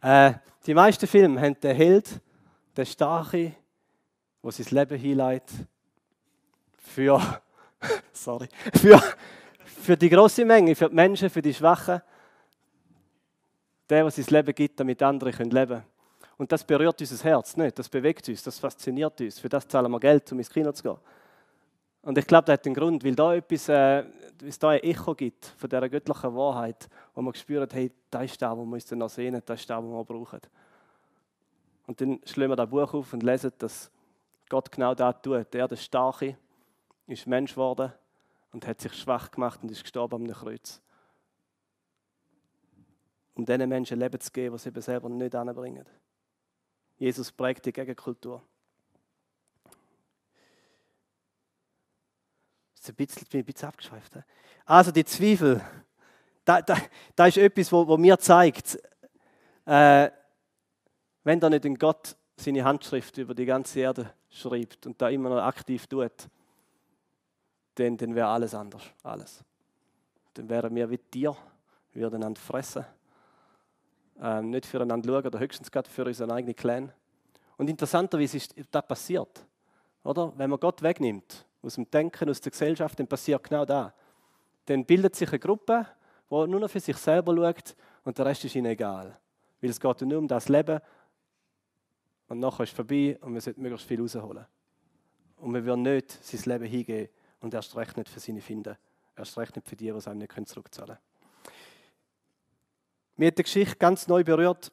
ich. 0.00 0.08
äh, 0.08 0.32
die 0.64 0.72
meisten 0.72 1.06
Filme 1.06 1.38
haben 1.38 1.60
den 1.60 1.76
Held, 1.76 2.18
den 2.74 2.86
Starke, 2.86 3.54
der 4.42 4.52
sein 4.52 4.66
Leben 4.70 4.98
hinleitet 4.98 5.68
für, 6.78 7.42
sorry, 8.12 8.48
für, 8.74 9.00
für 9.64 9.96
die 9.96 10.08
große 10.08 10.44
Menge, 10.44 10.74
für 10.74 10.88
die 10.88 10.94
Menschen, 10.94 11.30
für 11.30 11.42
die 11.42 11.54
Schwachen. 11.54 12.02
Der, 13.88 14.02
der 14.02 14.10
sein 14.10 14.24
Leben 14.28 14.54
gibt, 14.54 14.78
damit 14.78 15.02
andere 15.02 15.30
leben 15.30 15.50
können. 15.50 15.82
Und 16.38 16.50
das 16.50 16.64
berührt 16.64 16.98
unser 17.00 17.24
Herz 17.24 17.56
nicht, 17.56 17.78
das 17.78 17.88
bewegt 17.88 18.28
uns, 18.28 18.42
das 18.42 18.58
fasziniert 18.58 19.20
uns. 19.20 19.38
Für 19.38 19.48
das 19.48 19.68
zahlen 19.68 19.90
wir 19.90 20.00
Geld, 20.00 20.30
um 20.32 20.38
ins 20.38 20.48
Kino 20.48 20.72
zu 20.72 20.82
gehen. 20.82 20.96
Und 22.02 22.16
ich 22.16 22.26
glaube, 22.26 22.46
das 22.46 22.54
hat 22.54 22.66
einen 22.66 22.74
Grund, 22.74 23.04
weil 23.04 23.14
da 23.14 23.34
etwas, 23.34 23.68
äh, 23.68 24.04
es 24.46 24.58
da 24.58 24.70
ein 24.70 24.80
Echo 24.80 25.14
gibt 25.14 25.44
von 25.58 25.68
dieser 25.68 25.88
göttlichen 25.88 26.34
Wahrheit, 26.34 26.88
wo 27.14 27.20
man 27.20 27.34
spürt, 27.34 27.74
hey, 27.74 27.92
das 28.10 28.24
ist 28.24 28.40
das, 28.40 28.56
was 28.56 28.64
wir 28.64 28.72
uns 28.72 28.90
noch 28.92 29.10
sehen, 29.10 29.42
das 29.44 29.60
ist 29.60 29.68
das, 29.68 29.76
was 29.76 29.84
wir 29.84 30.04
brauchen. 30.04 30.40
Und 31.86 32.00
dann 32.00 32.20
schlagen 32.24 32.52
wir 32.52 32.56
das 32.56 32.70
Buch 32.70 32.94
auf 32.94 33.12
und 33.12 33.22
lesen, 33.22 33.52
dass 33.58 33.90
Gott 34.48 34.72
genau 34.72 34.94
das 34.94 35.16
tut. 35.20 35.54
Er, 35.54 35.68
der 35.68 35.76
Starke, 35.76 36.36
ist 37.10 37.26
Mensch 37.26 37.52
geworden 37.52 37.92
und 38.52 38.66
hat 38.66 38.80
sich 38.80 38.94
schwach 38.94 39.30
gemacht 39.30 39.62
und 39.62 39.70
ist 39.70 39.82
gestorben 39.82 40.26
am 40.26 40.32
Kreuz. 40.32 40.80
Um 43.34 43.44
diesen 43.44 43.68
Menschen 43.68 43.98
Leben 43.98 44.20
zu 44.20 44.30
geben, 44.30 44.54
was 44.54 44.64
sie 44.64 44.68
eben 44.68 44.82
selber 44.82 45.08
nicht 45.08 45.34
anbringen. 45.34 45.86
Jesus 46.98 47.32
prägt 47.32 47.64
die 47.66 47.72
Gegenkultur. 47.72 48.42
Das 52.74 52.82
ist 52.82 52.88
ein 52.90 52.96
bisschen, 52.96 53.26
bin 53.28 53.40
ein 53.40 53.44
bisschen 53.44 53.68
abgeschweift. 53.68 54.18
Also 54.64 54.90
die 54.90 55.04
Zweifel, 55.04 55.64
da, 56.44 56.62
da, 56.62 56.76
da 57.14 57.26
ist 57.26 57.38
etwas, 57.38 57.72
wo, 57.72 57.86
wo 57.86 57.96
mir 57.96 58.18
zeigt, 58.18 58.78
äh, 59.66 60.10
wenn 61.24 61.40
da 61.40 61.50
nicht 61.50 61.64
ein 61.64 61.76
Gott 61.76 62.16
seine 62.36 62.64
Handschrift 62.64 63.18
über 63.18 63.34
die 63.34 63.44
ganze 63.44 63.80
Erde 63.80 64.12
schreibt 64.30 64.86
und 64.86 65.00
da 65.00 65.08
immer 65.08 65.28
noch 65.28 65.42
aktiv 65.42 65.86
tut, 65.86 66.28
dann, 67.80 67.96
dann 67.96 68.14
wäre 68.14 68.28
alles 68.28 68.54
anders. 68.54 68.82
Alles. 69.02 69.44
Dann 70.34 70.48
wären 70.48 70.74
wir 70.74 70.88
wie 70.90 70.98
Tier, 70.98 71.36
würden 71.92 72.16
einander 72.16 72.40
fressen 72.40 72.84
ähm, 74.22 74.50
nicht 74.50 74.66
füreinander 74.66 75.08
schauen 75.08 75.26
oder 75.26 75.38
höchstens 75.38 75.70
gerade 75.70 75.88
für 75.88 76.04
unseren 76.04 76.30
eigenen 76.30 76.54
Clan. 76.54 76.92
Und 77.56 77.70
interessanterweise 77.70 78.36
ist 78.36 78.54
das 78.70 78.86
passiert. 78.86 79.44
Oder? 80.04 80.32
Wenn 80.36 80.50
man 80.50 80.60
Gott 80.60 80.82
wegnimmt, 80.82 81.46
aus 81.62 81.74
dem 81.74 81.90
Denken, 81.90 82.28
aus 82.30 82.40
der 82.40 82.52
Gesellschaft, 82.52 82.98
dann 82.98 83.06
passiert 83.06 83.42
genau 83.44 83.64
das. 83.64 83.92
Dann 84.66 84.84
bildet 84.84 85.14
sich 85.16 85.28
eine 85.28 85.38
Gruppe, 85.38 85.86
die 86.30 86.34
nur 86.34 86.60
noch 86.60 86.70
für 86.70 86.80
sich 86.80 86.96
selber 86.96 87.34
schaut 87.34 87.74
und 88.04 88.16
der 88.16 88.26
Rest 88.26 88.44
ist 88.44 88.54
ihnen 88.54 88.66
egal. 88.66 89.18
Weil 89.60 89.70
es 89.70 89.80
geht 89.80 90.00
nur 90.02 90.18
um 90.18 90.28
das 90.28 90.48
Leben 90.48 90.80
und 92.28 92.38
nachher 92.38 92.64
ist 92.64 92.70
es 92.70 92.76
vorbei 92.76 93.18
und 93.20 93.32
man 93.32 93.40
sollte 93.40 93.60
möglichst 93.60 93.86
viel 93.86 94.00
rausholen. 94.00 94.46
Und 95.36 95.52
man 95.52 95.64
will 95.64 95.76
nicht 95.76 96.10
sein 96.22 96.40
Leben 96.44 96.64
hingeben 96.66 97.08
und 97.40 97.54
erst 97.54 97.74
recht 97.76 97.96
nicht 97.96 98.08
für 98.08 98.20
seine 98.20 98.40
Finden. 98.40 98.76
Erst 99.16 99.36
recht 99.38 99.56
nicht 99.56 99.68
für 99.68 99.76
die, 99.76 99.86
die 99.86 99.90
es 99.90 100.06
einem 100.06 100.18
nicht 100.18 100.48
zurückzahlen 100.48 100.96
können. 100.96 101.10
Mir 103.16 103.26
hat 103.26 103.38
die 103.38 103.42
Geschichte 103.42 103.76
ganz 103.76 104.08
neu 104.08 104.24
berührt, 104.24 104.72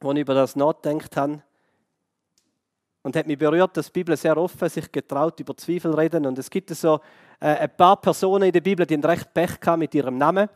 als 0.00 0.14
ich 0.14 0.20
über 0.20 0.34
das 0.34 0.56
nachgedacht 0.56 1.16
habe. 1.16 1.42
Und 3.02 3.16
hat 3.16 3.26
mich 3.26 3.38
berührt, 3.38 3.76
dass 3.76 3.86
die 3.86 3.92
Bibel 3.92 4.16
sehr 4.16 4.36
offen 4.36 4.68
sich 4.68 4.90
getraut 4.90 5.38
über 5.40 5.56
Zweifel 5.56 5.94
reden. 5.94 6.26
Und 6.26 6.38
es 6.38 6.50
gibt 6.50 6.70
so 6.70 7.00
äh, 7.40 7.46
ein 7.46 7.76
paar 7.76 8.00
Personen 8.00 8.44
in 8.44 8.52
der 8.52 8.60
Bibel, 8.60 8.84
die 8.84 8.94
ein 8.94 9.04
recht 9.04 9.32
Pech 9.32 9.58
haben 9.64 9.78
mit 9.78 9.94
ihrem 9.94 10.18
Namen. 10.18 10.48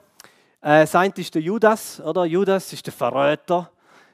Äh, 0.61 0.81
das 0.81 0.95
eine 0.95 1.15
ist 1.17 1.35
der 1.35 1.41
Judas, 1.43 2.01
oder? 2.01 2.25
Judas 2.25 2.73
ist 2.73 2.85
der 2.85 2.93
Verräter. 2.93 3.71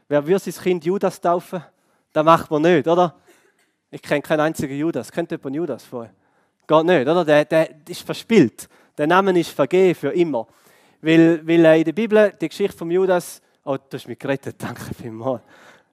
Wer 0.07 0.25
würde 0.25 0.39
sein 0.39 0.63
Kind 0.63 0.85
Judas 0.85 1.21
taufen? 1.21 1.65
Das 2.13 2.25
macht 2.25 2.51
man 2.51 2.63
nicht, 2.63 2.87
oder? 2.87 3.17
Ich 3.91 4.03
kenne 4.03 4.23
keinen 4.23 4.41
einzigen 4.41 4.79
Judas. 4.79 5.11
Kennt 5.11 5.31
jemand 5.31 5.57
Judas 5.57 5.85
vorher? 5.85 6.13
Geht 6.67 6.85
nicht, 6.85 7.09
oder? 7.09 7.25
Der, 7.25 7.45
der 7.45 7.69
ist 7.89 8.03
verspielt. 8.03 8.69
Der 8.99 9.07
Name 9.07 9.39
ist 9.39 9.51
vergeben 9.51 9.95
für 9.95 10.11
immer. 10.11 10.47
Weil, 11.01 11.47
weil 11.47 11.79
in 11.79 11.85
der 11.85 11.93
Bibel 11.93 12.33
die 12.41 12.49
Geschichte 12.49 12.77
von 12.77 12.91
Judas, 12.91 13.41
oh, 13.65 13.77
du 13.77 13.97
hast 13.97 14.09
mich 14.09 14.19
gerettet, 14.19 14.57
danke 14.63 14.95
vielmals. 14.95 15.43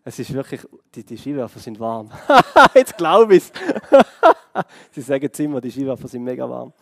Es 0.05 0.19
ist 0.19 0.33
wirklich, 0.33 0.61
die, 0.93 1.03
die 1.03 1.17
Skiwerfer 1.17 1.59
sind 1.59 1.79
warm. 1.79 2.11
Jetzt 2.75 2.97
glaube 2.97 3.35
ich 3.35 3.43
es. 3.43 3.51
Sie 4.91 5.01
sagen 5.01 5.29
es 5.31 5.39
immer, 5.39 5.61
die 5.61 5.71
Skiwerfer 5.71 6.07
sind 6.07 6.23
mega 6.23 6.49
warm. 6.49 6.73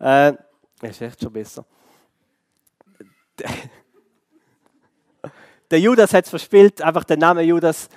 Äh, 0.00 0.34
ist 0.82 1.00
echt 1.00 1.20
schon 1.20 1.32
besser. 1.32 1.64
Der 5.70 5.80
Judas 5.80 6.12
hat 6.12 6.24
es 6.24 6.30
verspielt, 6.30 6.82
einfach 6.82 7.04
den 7.04 7.20
Namen 7.20 7.46
Judas. 7.46 7.88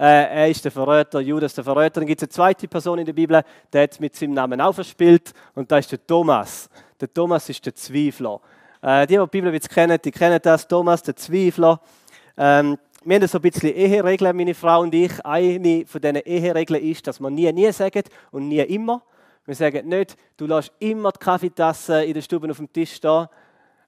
Äh, 0.00 0.44
er 0.44 0.48
ist 0.48 0.64
der 0.64 0.72
Verräter, 0.72 1.20
Judas 1.20 1.52
der 1.52 1.62
Verräter. 1.62 2.00
Dann 2.00 2.06
gibt 2.06 2.22
es 2.22 2.26
eine 2.26 2.30
zweite 2.30 2.66
Person 2.66 2.98
in 3.00 3.04
der 3.04 3.12
Bibel, 3.12 3.42
der 3.70 3.82
hat 3.82 4.00
mit 4.00 4.16
seinem 4.16 4.32
Namen 4.32 4.58
auch 4.58 4.72
verspielt. 4.72 5.34
Und 5.54 5.70
da 5.70 5.76
ist 5.76 5.92
der 5.92 6.06
Thomas. 6.06 6.70
Der 6.98 7.12
Thomas 7.12 7.46
ist 7.50 7.66
der 7.66 7.74
Zweifler. 7.74 8.40
Äh, 8.80 9.06
die, 9.06 9.16
die 9.16 9.20
die 9.20 9.26
Bibel 9.26 9.52
jetzt 9.52 9.68
kennen, 9.68 9.98
die 10.02 10.10
kennen 10.10 10.40
das. 10.42 10.66
Thomas, 10.66 11.02
der 11.02 11.16
Zweifler. 11.16 11.78
Ähm, 12.38 12.78
wir 13.04 13.16
haben 13.16 13.26
so 13.26 13.36
ein 13.36 13.42
bisschen 13.42 13.74
Eheregeln, 13.74 14.34
meine 14.34 14.54
Frau 14.54 14.80
und 14.80 14.94
ich. 14.94 15.22
Eine 15.22 15.84
von 15.84 16.00
diesen 16.00 16.16
Eheregeln 16.16 16.82
ist, 16.82 17.06
dass 17.06 17.20
wir 17.20 17.28
nie, 17.28 17.52
nie 17.52 17.70
sagen 17.70 18.04
und 18.30 18.48
nie 18.48 18.60
immer. 18.60 19.02
Wir 19.44 19.54
sagen 19.54 19.86
nicht, 19.86 20.16
du 20.38 20.46
lässt 20.46 20.72
immer 20.78 21.12
die 21.12 21.18
Kaffeetasse 21.18 22.04
in 22.04 22.14
der 22.14 22.22
Stube 22.22 22.50
auf 22.50 22.56
dem 22.56 22.72
Tisch 22.72 22.94
stehen, 22.94 23.26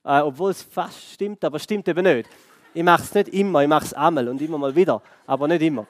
äh, 0.04 0.20
obwohl 0.20 0.50
es 0.50 0.62
fast 0.62 1.12
stimmt, 1.12 1.42
aber 1.42 1.58
stimmt 1.58 1.88
eben 1.88 2.04
nicht. 2.04 2.28
Ich 2.74 2.82
mache 2.82 3.02
es 3.02 3.14
nicht 3.14 3.28
immer, 3.28 3.62
ich 3.62 3.68
mache 3.68 3.86
es 3.86 3.94
einmal 3.94 4.28
und 4.28 4.42
immer 4.42 4.58
mal 4.58 4.76
wieder, 4.76 5.00
aber 5.26 5.48
nicht 5.48 5.62
immer. 5.62 5.86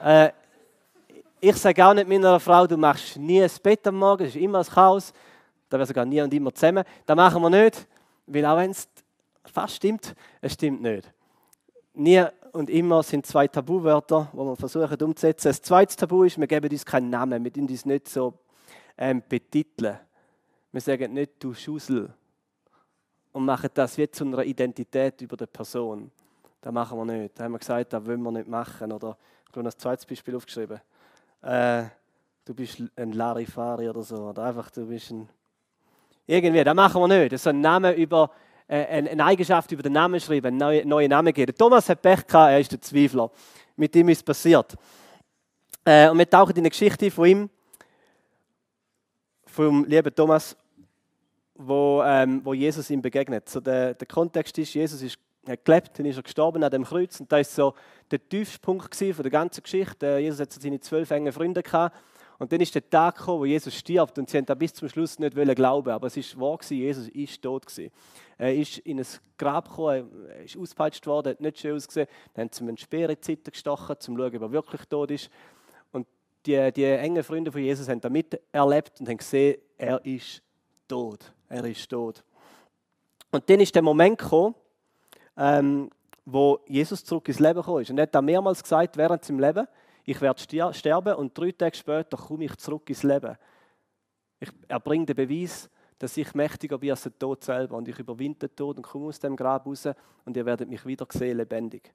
Äh, 0.00 0.30
ich 1.40 1.56
sage 1.56 1.84
auch 1.84 1.94
nicht 1.94 2.08
meiner 2.08 2.40
Frau, 2.40 2.66
du 2.66 2.76
machst 2.76 3.16
nie 3.18 3.40
das 3.40 3.58
Bett 3.58 3.86
am 3.86 3.96
Morgen, 3.96 4.24
das 4.24 4.34
ist 4.34 4.40
immer 4.40 4.60
ein 4.60 4.64
Chaos. 4.64 5.12
Da 5.68 5.76
wäre 5.76 5.86
sogar 5.86 6.04
nie 6.04 6.20
und 6.22 6.32
immer 6.32 6.54
zusammen. 6.54 6.84
Das 7.04 7.16
machen 7.16 7.42
wir 7.42 7.50
nicht. 7.50 7.86
Weil 8.26 8.46
auch 8.46 8.56
wenn 8.56 8.70
es 8.70 8.88
fast 9.44 9.76
stimmt, 9.76 10.14
es 10.40 10.54
stimmt 10.54 10.82
nicht. 10.82 11.12
Nie 11.92 12.24
und 12.52 12.70
immer 12.70 13.02
sind 13.02 13.26
zwei 13.26 13.48
Tabuwörter, 13.48 14.30
die 14.32 14.36
wir 14.38 14.56
versuchen 14.56 15.02
umzusetzen. 15.02 15.48
Das 15.48 15.60
zweite 15.60 15.96
Tabu 15.96 16.22
ist, 16.22 16.38
wir 16.38 16.46
geben 16.46 16.70
uns 16.70 16.86
keinen 16.86 17.10
Namen, 17.10 17.42
wir 17.44 17.52
tun 17.52 17.68
uns 17.68 17.84
nicht 17.84 18.08
so 18.08 18.34
ähm, 18.96 19.22
betiteln. 19.28 19.98
Wir 20.72 20.80
sagen 20.80 21.12
nicht, 21.12 21.32
du 21.40 21.52
Schussel. 21.52 22.12
Und 23.32 23.44
machen 23.44 23.70
das 23.74 23.98
wie 23.98 24.08
zu 24.08 24.24
einer 24.24 24.44
Identität 24.44 25.20
über 25.20 25.36
die 25.36 25.46
Person. 25.46 26.10
Das 26.60 26.72
machen 26.72 26.96
wir 26.98 27.04
nicht. 27.04 27.38
Da 27.38 27.44
haben 27.44 27.52
wir 27.52 27.58
gesagt, 27.58 27.92
das 27.92 28.06
wollen 28.06 28.22
wir 28.22 28.30
nicht 28.30 28.48
machen. 28.48 28.92
Oder 28.92 29.18
ich 29.54 29.56
habe 29.56 29.68
noch 29.68 29.72
ein 29.72 29.78
zweites 29.78 30.04
Beispiel 30.04 30.34
aufgeschrieben. 30.34 30.80
Äh, 31.40 31.84
du 32.44 32.54
bist 32.54 32.82
ein 32.96 33.12
Larifari 33.12 33.88
oder 33.88 34.02
so. 34.02 34.16
Oder 34.16 34.42
einfach, 34.42 34.68
du 34.70 34.84
bist 34.86 35.12
ein 35.12 35.28
irgendwie, 36.26 36.64
das 36.64 36.74
machen 36.74 37.00
wir 37.02 37.06
nicht. 37.06 37.32
Das 37.32 37.42
ist 37.42 37.46
ein 37.46 37.60
Name 37.60 37.92
über, 37.92 38.32
äh, 38.66 38.84
eine 38.84 39.24
Eigenschaft 39.24 39.70
über 39.70 39.82
den 39.84 39.92
Namen 39.92 40.18
schreiben, 40.18 40.48
einen 40.48 40.56
neuen, 40.56 40.88
neuen 40.88 41.08
Namen 41.08 41.32
geben. 41.32 41.54
Thomas 41.56 41.88
hat 41.88 42.02
Pech 42.02 42.26
gehabt, 42.26 42.50
er 42.50 42.58
ist 42.58 42.72
der 42.72 42.80
Zweifler. 42.80 43.30
Mit 43.76 43.94
ihm 43.94 44.08
ist 44.08 44.18
es 44.18 44.22
passiert. 44.24 44.74
Äh, 45.84 46.08
und 46.08 46.18
wir 46.18 46.28
tauchen 46.28 46.52
in 46.52 46.62
eine 46.62 46.70
Geschichte 46.70 47.12
von 47.12 47.26
ihm, 47.26 47.50
vom 49.46 49.84
lieben 49.84 50.12
Thomas, 50.12 50.56
wo, 51.54 52.02
ähm, 52.04 52.40
wo 52.42 52.54
Jesus 52.54 52.90
ihm 52.90 53.02
begegnet. 53.02 53.48
So 53.48 53.60
der, 53.60 53.94
der 53.94 54.06
Kontext 54.08 54.58
ist, 54.58 54.74
Jesus 54.74 55.00
ist, 55.00 55.16
hat 55.48 55.64
gelebt, 55.64 55.98
dann 55.98 56.06
ist 56.06 56.16
er 56.16 56.22
gestorben 56.22 56.62
an 56.62 56.70
dem 56.70 56.84
Kreuz 56.84 57.20
und 57.20 57.30
das 57.30 57.56
war 57.58 57.72
so 57.72 57.74
der 58.10 58.28
tiefste 58.28 58.58
Punkt 58.58 59.00
der 59.00 59.30
ganzen 59.30 59.62
Geschichte. 59.62 60.18
Jesus 60.18 60.40
hat 60.40 60.52
seine 60.52 60.80
zwölf 60.80 61.10
engen 61.10 61.32
Freunde 61.32 61.62
gehabt 61.62 61.96
und 62.38 62.52
dann 62.52 62.60
ist 62.60 62.74
der 62.74 62.88
Tag 62.88 63.16
gekommen, 63.16 63.40
wo 63.40 63.44
Jesus 63.44 63.74
stirbt 63.74 64.18
und 64.18 64.28
sie 64.28 64.38
haben 64.38 64.46
da 64.46 64.54
bis 64.54 64.74
zum 64.74 64.88
Schluss 64.88 65.18
nicht 65.18 65.34
glauben 65.56 65.90
aber 65.90 66.06
es 66.06 66.16
ist 66.16 66.38
wahr 66.38 66.58
Jesus 66.68 67.08
ist 67.08 67.42
tot 67.42 67.66
gewesen. 67.66 67.92
Er 68.38 68.54
ist 68.54 68.78
in 68.78 68.98
ein 68.98 69.06
Grab 69.38 69.68
gekommen, 69.68 70.10
er 70.28 70.44
ist 70.44 70.56
ausgepeitscht 70.56 71.06
worden, 71.06 71.30
hat 71.30 71.40
nicht 71.40 71.58
schön 71.58 71.76
ausgesehen. 71.76 72.08
Dann 72.34 72.46
haben 72.46 72.52
sie 72.52 72.64
ihm 72.64 72.68
eine 72.68 72.78
Speere 72.78 73.12
in 73.12 73.18
die 73.20 73.50
gestochen, 73.50 73.94
um 73.94 74.00
zu 74.00 74.16
schauen, 74.16 74.36
ob 74.36 74.42
er 74.42 74.52
wirklich 74.52 74.84
tot 74.86 75.10
ist. 75.10 75.30
Und 75.92 76.06
die, 76.46 76.72
die 76.72 76.84
engen 76.84 77.22
Freunde 77.22 77.52
von 77.52 77.60
Jesus 77.60 77.88
haben 77.88 78.00
da 78.00 78.08
miterlebt 78.08 79.00
und 79.00 79.08
haben 79.08 79.16
gesehen, 79.16 79.60
er 79.78 80.04
ist 80.04 80.42
tot. 80.88 81.32
Er 81.48 81.64
ist 81.64 81.88
tot. 81.88 82.24
Und 83.30 83.48
dann 83.48 83.60
ist 83.60 83.74
der 83.74 83.82
Moment 83.82 84.18
gekommen, 84.18 84.54
ähm, 85.36 85.90
wo 86.24 86.60
Jesus 86.66 87.04
zurück 87.04 87.28
ins 87.28 87.40
Leben 87.40 87.60
ist. 87.60 87.90
Und 87.90 87.98
er 87.98 88.02
hat 88.02 88.14
da 88.14 88.22
mehrmals 88.22 88.62
gesagt, 88.62 88.96
während 88.96 89.24
seinem 89.24 89.40
Leben, 89.40 89.66
ich 90.04 90.20
werde 90.20 90.74
sterben 90.74 91.14
und 91.14 91.36
drei 91.36 91.52
Tage 91.52 91.76
später 91.76 92.16
komme 92.16 92.44
ich 92.44 92.56
zurück 92.56 92.88
ins 92.88 93.02
Leben. 93.02 93.36
Ich 94.40 94.50
erbringe 94.68 95.06
den 95.06 95.16
Beweis, 95.16 95.70
dass 95.98 96.16
ich 96.16 96.34
mächtiger 96.34 96.78
bin 96.78 96.90
als 96.90 97.02
der 97.02 97.18
Tod 97.18 97.42
selber 97.44 97.76
und 97.76 97.88
ich 97.88 97.98
überwinde 97.98 98.48
den 98.48 98.56
Tod 98.56 98.76
und 98.76 98.82
komme 98.82 99.06
aus 99.06 99.18
dem 99.18 99.36
Grab 99.36 99.66
raus 99.66 99.88
und 100.24 100.36
ihr 100.36 100.44
werdet 100.44 100.68
mich 100.68 100.84
wieder 100.84 101.06
sehen, 101.10 101.38
lebendig. 101.38 101.92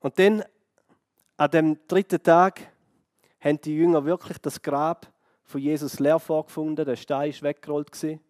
Und 0.00 0.18
dann, 0.18 0.44
an 1.36 1.50
dem 1.50 1.78
dritten 1.88 2.22
Tag, 2.22 2.60
haben 3.40 3.60
die 3.60 3.76
Jünger 3.76 4.04
wirklich 4.04 4.38
das 4.38 4.62
Grab 4.62 5.12
von 5.42 5.60
Jesus 5.60 6.00
leer 6.00 6.18
vorgefunden, 6.18 6.86
der 6.86 6.96
Stein 6.96 7.30
ist 7.30 7.42
weggerollt 7.42 7.92
gewesen. 7.92 8.20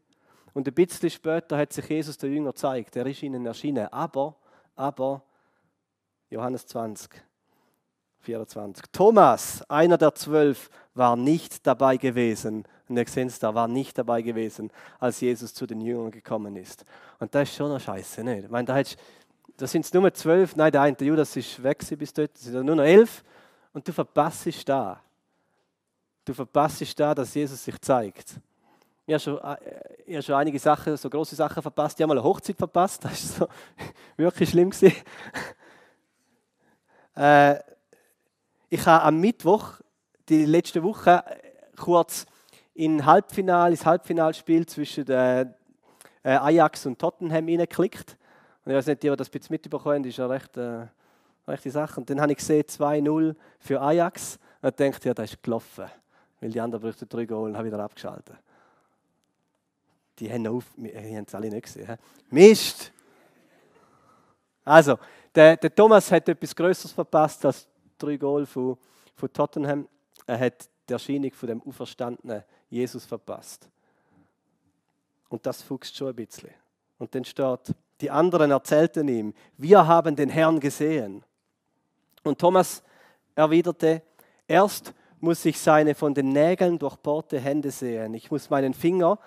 Und 0.54 0.68
ein 0.68 0.74
bisschen 0.74 1.10
später 1.10 1.58
hat 1.58 1.72
sich 1.72 1.86
Jesus 1.88 2.16
der 2.16 2.30
Jünger 2.30 2.52
gezeigt, 2.52 2.96
er 2.96 3.06
ist 3.06 3.22
ihnen 3.22 3.44
erschienen. 3.44 3.88
Aber, 3.92 4.36
aber, 4.76 5.22
Johannes 6.30 6.66
20, 6.66 7.10
24. 8.20 8.84
Thomas, 8.92 9.62
einer 9.68 9.98
der 9.98 10.14
zwölf, 10.14 10.70
war 10.94 11.16
nicht 11.16 11.66
dabei 11.66 11.96
gewesen. 11.96 12.64
Und 12.88 12.96
ihr 12.96 13.06
seht 13.08 13.28
es 13.28 13.38
da, 13.40 13.54
war 13.54 13.66
nicht 13.66 13.98
dabei 13.98 14.22
gewesen, 14.22 14.70
als 15.00 15.20
Jesus 15.20 15.52
zu 15.54 15.66
den 15.66 15.80
Jüngern 15.80 16.12
gekommen 16.12 16.54
ist. 16.56 16.84
Und 17.18 17.34
das 17.34 17.48
ist 17.48 17.56
schon 17.56 17.70
eine 17.70 17.80
Scheiße, 17.80 18.22
nicht? 18.22 18.44
Ich 18.44 18.50
meine, 18.50 18.66
da, 18.66 18.80
da 19.56 19.66
sind 19.66 19.84
es 19.84 19.92
nur 19.92 20.12
zwölf, 20.14 20.54
nein, 20.54 20.70
der 20.70 20.82
eine, 20.82 20.96
der 20.96 21.06
Judas 21.08 21.34
ist 21.36 21.62
weg 21.62 21.84
bis 21.98 22.12
dort, 22.12 22.30
es 22.36 22.42
sind 22.42 22.64
nur 22.64 22.76
noch 22.76 22.84
elf. 22.84 23.24
Und 23.72 23.86
du 23.88 23.92
verpasst 23.92 24.68
da. 24.68 25.00
Du 26.24 26.32
verpasst 26.32 26.98
da, 26.98 27.12
dass 27.12 27.34
Jesus 27.34 27.64
sich 27.64 27.80
zeigt. 27.80 28.40
Ich 29.06 29.12
habe 29.12 29.20
schon, 29.20 29.38
äh, 29.38 29.56
ich 30.06 30.14
habe 30.14 30.22
schon 30.22 30.34
einige 30.34 30.58
Sachen, 30.58 30.96
so 30.96 31.10
große 31.10 31.34
Sachen 31.34 31.62
verpasst. 31.62 31.98
Ich 31.98 32.02
habe 32.02 32.14
mal 32.14 32.18
eine 32.18 32.26
Hochzeit 32.26 32.56
verpasst, 32.56 33.04
das 33.04 33.40
war 33.40 33.48
so 33.48 33.54
wirklich 34.16 34.50
schlimm. 34.50 34.70
äh, 37.16 37.56
ich 38.70 38.86
habe 38.86 39.04
am 39.04 39.20
Mittwoch, 39.20 39.80
die 40.28 40.46
letzte 40.46 40.82
Woche, 40.82 41.22
kurz 41.76 42.24
in 42.72 43.04
Halbfinal, 43.04 43.70
ins 43.70 43.84
Halbfinalspiel 43.84 44.66
zwischen 44.66 45.04
der, 45.04 45.54
äh, 46.24 46.36
Ajax 46.36 46.86
und 46.86 46.98
Tottenham 46.98 47.46
hineingeklickt. 47.46 48.16
Und 48.64 48.72
ich 48.72 48.76
weiß 48.76 48.86
nicht, 48.86 49.10
ob 49.10 49.18
das 49.18 49.28
ein 49.28 49.32
bisschen 49.32 49.52
mitbekommen 49.52 50.02
das 50.02 50.10
ist 50.10 50.20
eine 50.20 50.30
recht, 50.30 50.56
äh, 50.56 50.86
rechte 51.46 51.70
Sache. 51.70 52.00
Und 52.00 52.08
dann 52.08 52.20
habe 52.20 52.32
ich 52.32 52.38
gesehen 52.38 52.64
2-0 52.64 53.36
für 53.58 53.80
Ajax 53.80 54.38
und 54.62 54.80
dachte, 54.80 55.08
ja, 55.08 55.14
das 55.14 55.32
ist 55.32 55.42
gelaufen. 55.42 55.84
Weil 56.40 56.50
die 56.50 56.60
anderen 56.60 56.82
bräuchten 56.82 57.08
drei 57.08 57.26
Goal 57.26 57.50
und 57.50 57.56
habe 57.56 57.66
wieder 57.66 57.78
abgeschaltet. 57.78 58.36
Die 60.18 60.32
haben, 60.32 60.46
auf, 60.46 60.64
die 60.76 60.94
haben 60.94 61.24
es 61.26 61.34
alle 61.34 61.48
nicht 61.48 61.64
gesehen. 61.64 61.96
Mist! 62.30 62.92
Also, 64.64 64.98
der, 65.34 65.56
der 65.56 65.74
Thomas 65.74 66.10
hat 66.10 66.28
etwas 66.28 66.54
Größeres 66.54 66.92
verpasst 66.92 67.44
als 67.44 67.68
drei 67.98 68.16
Goal 68.16 68.46
von, 68.46 68.78
von 69.14 69.32
Tottenham. 69.32 69.88
Er 70.26 70.38
hat 70.38 70.68
die 70.88 70.92
Erscheinung 70.92 71.32
von 71.32 71.48
dem 71.48 71.62
auferstandenen 71.62 72.44
Jesus 72.70 73.04
verpasst. 73.04 73.68
Und 75.28 75.44
das 75.44 75.62
fuchst 75.62 75.96
schon 75.96 76.08
ein 76.08 76.14
bisschen. 76.14 76.50
Und 76.98 77.14
dann 77.14 77.24
steht, 77.24 77.74
die 78.00 78.10
anderen 78.10 78.50
erzählten 78.50 79.08
ihm, 79.08 79.34
wir 79.56 79.86
haben 79.86 80.14
den 80.14 80.28
Herrn 80.28 80.60
gesehen. 80.60 81.24
Und 82.22 82.38
Thomas 82.38 82.82
erwiderte, 83.34 84.02
erst 84.46 84.94
muss 85.20 85.44
ich 85.44 85.58
seine 85.58 85.94
von 85.94 86.14
den 86.14 86.30
Nägeln 86.30 86.78
durchbohrte 86.78 87.38
Hände 87.40 87.70
sehen. 87.70 88.14
Ich 88.14 88.30
muss 88.30 88.50
meinen 88.50 88.74
Finger 88.74 89.18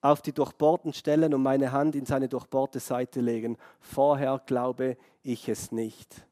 auf 0.00 0.22
die 0.22 0.32
durchbohrten 0.32 0.92
Stellen 0.92 1.34
und 1.34 1.42
meine 1.42 1.72
Hand 1.72 1.94
in 1.96 2.06
seine 2.06 2.28
durchbohrte 2.28 2.80
Seite 2.80 3.20
legen. 3.20 3.56
Vorher 3.80 4.40
glaube 4.44 4.96
ich 5.22 5.48
es 5.48 5.72
nicht. 5.72 6.26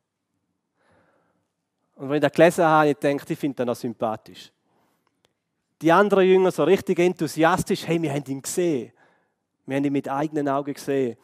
Und 1.97 2.09
wenn 2.09 2.17
ich 2.17 2.23
das 2.23 2.33
gelesen 2.33 2.65
habe, 2.65 2.91
ich 2.91 2.97
denke, 2.97 3.25
ich 3.33 3.39
finde 3.39 3.57
das 3.57 3.67
noch 3.67 3.77
sympathisch. 3.77 4.53
Die 5.81 5.93
anderen 5.93 6.27
Jünger 6.27 6.51
so 6.51 6.65
richtig 6.65 6.99
enthusiastisch, 6.99 7.87
hey, 7.87 8.01
wir 8.01 8.13
haben 8.13 8.25
ihn 8.27 8.43
gesehen. 8.43 8.93
Wir 9.67 9.77
haben 9.77 9.85
ihn 9.85 9.93
mit 9.93 10.09
eigenen 10.09 10.49
Augen 10.49 10.75
gesehen. 10.75 11.17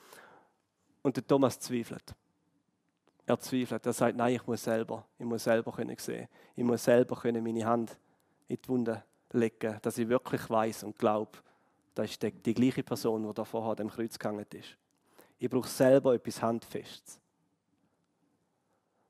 Und 1.02 1.16
der 1.16 1.26
Thomas 1.26 1.58
zweifelt. 1.58 2.14
Er 3.26 3.38
zweifelt. 3.38 3.86
Er 3.86 3.92
sagt, 3.92 4.16
nein, 4.16 4.34
ich 4.34 4.46
muss 4.46 4.62
selber. 4.62 5.06
Ich 5.18 5.24
muss 5.24 5.44
selber 5.44 5.72
können 5.72 5.96
sehen. 5.98 6.28
Ich 6.56 6.64
muss 6.64 6.84
selber 6.84 7.16
können 7.16 7.42
meine 7.42 7.64
Hand 7.64 7.96
in 8.48 8.58
die 8.62 8.68
Wunde 8.68 9.02
legen, 9.32 9.78
dass 9.82 9.98
ich 9.98 10.08
wirklich 10.08 10.48
weiß 10.50 10.84
und 10.84 10.98
glaube, 10.98 11.38
das 11.94 12.10
ist 12.10 12.22
die, 12.22 12.32
die 12.32 12.54
gleiche 12.54 12.82
Person, 12.82 13.26
die 13.26 13.34
da 13.34 13.44
vorher 13.44 13.74
dem 13.76 13.90
Kreuz 13.90 14.18
gegangen 14.18 14.46
ist. 14.54 14.76
Ich 15.38 15.48
brauche 15.48 15.68
selber 15.68 16.14
etwas 16.14 16.40
Handfestes. 16.42 17.20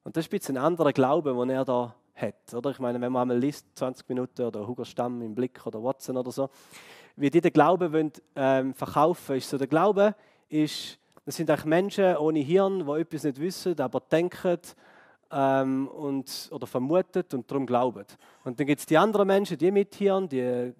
Und 0.05 0.17
das 0.17 0.25
ist 0.25 0.33
ein 0.33 0.39
bisschen 0.39 0.57
ein 0.57 0.65
anderer 0.65 0.93
Glaube, 0.93 1.35
den 1.35 1.51
er 1.51 1.65
da 1.65 1.95
hat. 2.15 2.55
Oder? 2.55 2.71
Ich 2.71 2.79
meine, 2.79 3.01
wenn 3.01 3.13
man 3.13 3.23
einmal 3.23 3.39
liest, 3.39 3.67
20 3.75 4.09
Minuten 4.09 4.43
oder 4.43 4.67
Hugo 4.67 4.85
Stamm 4.85 5.21
im 5.23 5.35
Blick 5.35 5.67
oder 5.67 5.83
Watson 5.83 6.17
oder 6.17 6.31
so, 6.31 6.49
wie 7.17 7.31
die 7.31 7.41
den 7.41 7.53
Glauben 7.53 7.93
wollen, 7.93 8.13
ähm, 8.37 8.75
verkaufen 8.75 9.37
ist 9.37 9.51
so, 9.51 9.59
der 9.59 9.67
Glaube 9.67 10.15
ist, 10.49 10.99
das 11.25 11.37
sind 11.37 11.51
eigentlich 11.51 11.67
Menschen 11.67 12.17
ohne 12.17 12.41
Hirn, 12.41 12.87
die 12.87 13.01
etwas 13.01 13.25
nicht 13.25 13.39
wissen, 13.39 13.79
aber 13.81 14.01
denken 14.01 14.59
ähm, 15.31 15.89
und, 15.89 16.49
oder 16.51 16.67
vermuten 16.67 17.25
und 17.33 17.51
darum 17.51 17.67
glauben. 17.67 18.05
Und 18.45 18.59
dann 18.59 18.67
gibt 18.67 18.81
es 18.81 18.87
die 18.87 18.99
anderen 18.99 19.27
Menschen, 19.27 19.59
die 19.59 19.71
mit 19.71 19.95
Hirn, 19.95 20.29
die 20.29 20.73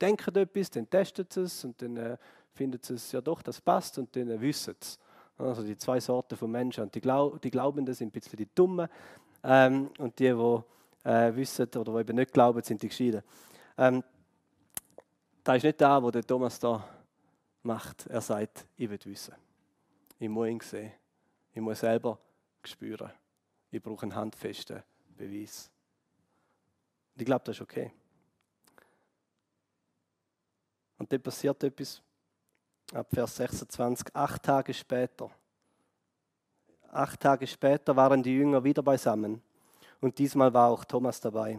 denken 0.00 0.34
etwas, 0.36 0.70
dann 0.70 0.88
testen 0.88 1.26
sie 1.28 1.42
es 1.42 1.64
und 1.64 1.80
dann 1.80 1.96
äh, 1.96 2.16
finden 2.52 2.80
sie 2.82 2.94
es, 2.94 3.12
ja 3.12 3.20
doch, 3.20 3.42
das 3.42 3.60
passt 3.60 3.98
und 3.98 4.14
dann 4.14 4.30
äh, 4.30 4.40
wissen 4.40 4.74
es. 4.80 4.98
Also 5.38 5.62
die 5.62 5.76
zwei 5.76 6.00
Sorten 6.00 6.36
von 6.36 6.50
Menschen. 6.50 6.84
Und 6.84 6.94
die, 6.94 7.00
Glaub 7.00 7.40
die 7.40 7.50
Glaubenden 7.50 7.94
sind 7.94 8.08
ein 8.08 8.10
bisschen 8.10 8.36
die 8.36 8.48
Dummen 8.54 8.88
ähm, 9.42 9.90
und 9.98 10.18
die, 10.18 10.32
die 10.32 11.08
äh, 11.08 11.34
wissen 11.34 11.66
oder 11.76 11.94
die 11.94 12.00
eben 12.00 12.16
nicht 12.16 12.32
glauben, 12.32 12.62
sind 12.62 12.82
die 12.82 12.88
Gescheiten. 12.88 13.22
Ähm, 13.78 14.04
das 15.42 15.56
ist 15.56 15.64
nicht 15.64 15.80
das, 15.80 16.02
was 16.02 16.12
der 16.12 16.26
Thomas 16.26 16.58
da 16.58 16.86
macht. 17.62 18.06
Er 18.06 18.20
sagt, 18.20 18.66
ich 18.76 18.90
will 18.90 18.98
wissen. 19.04 19.34
Ich 20.18 20.28
muss 20.28 20.48
ihn 20.48 20.60
sehen. 20.60 20.92
Ich 21.52 21.60
muss 21.60 21.80
selber 21.80 22.18
spüren. 22.62 23.10
Ich 23.70 23.82
brauche 23.82 24.02
einen 24.02 24.14
handfesten 24.14 24.82
Beweis. 25.16 25.70
Und 27.14 27.22
ich 27.22 27.26
glaube, 27.26 27.44
das 27.44 27.56
ist 27.56 27.62
okay. 27.62 27.92
Und 31.00 31.10
dann 31.10 31.22
passiert 31.22 31.64
etwas, 31.64 32.02
ab 32.92 33.06
Vers 33.10 33.36
26, 33.36 34.14
acht 34.14 34.42
Tage 34.42 34.74
später. 34.74 35.30
Acht 36.92 37.18
Tage 37.20 37.46
später 37.46 37.96
waren 37.96 38.22
die 38.22 38.34
Jünger 38.34 38.62
wieder 38.62 38.82
beisammen 38.82 39.40
und 40.02 40.18
diesmal 40.18 40.52
war 40.52 40.68
auch 40.68 40.84
Thomas 40.84 41.18
dabei. 41.18 41.58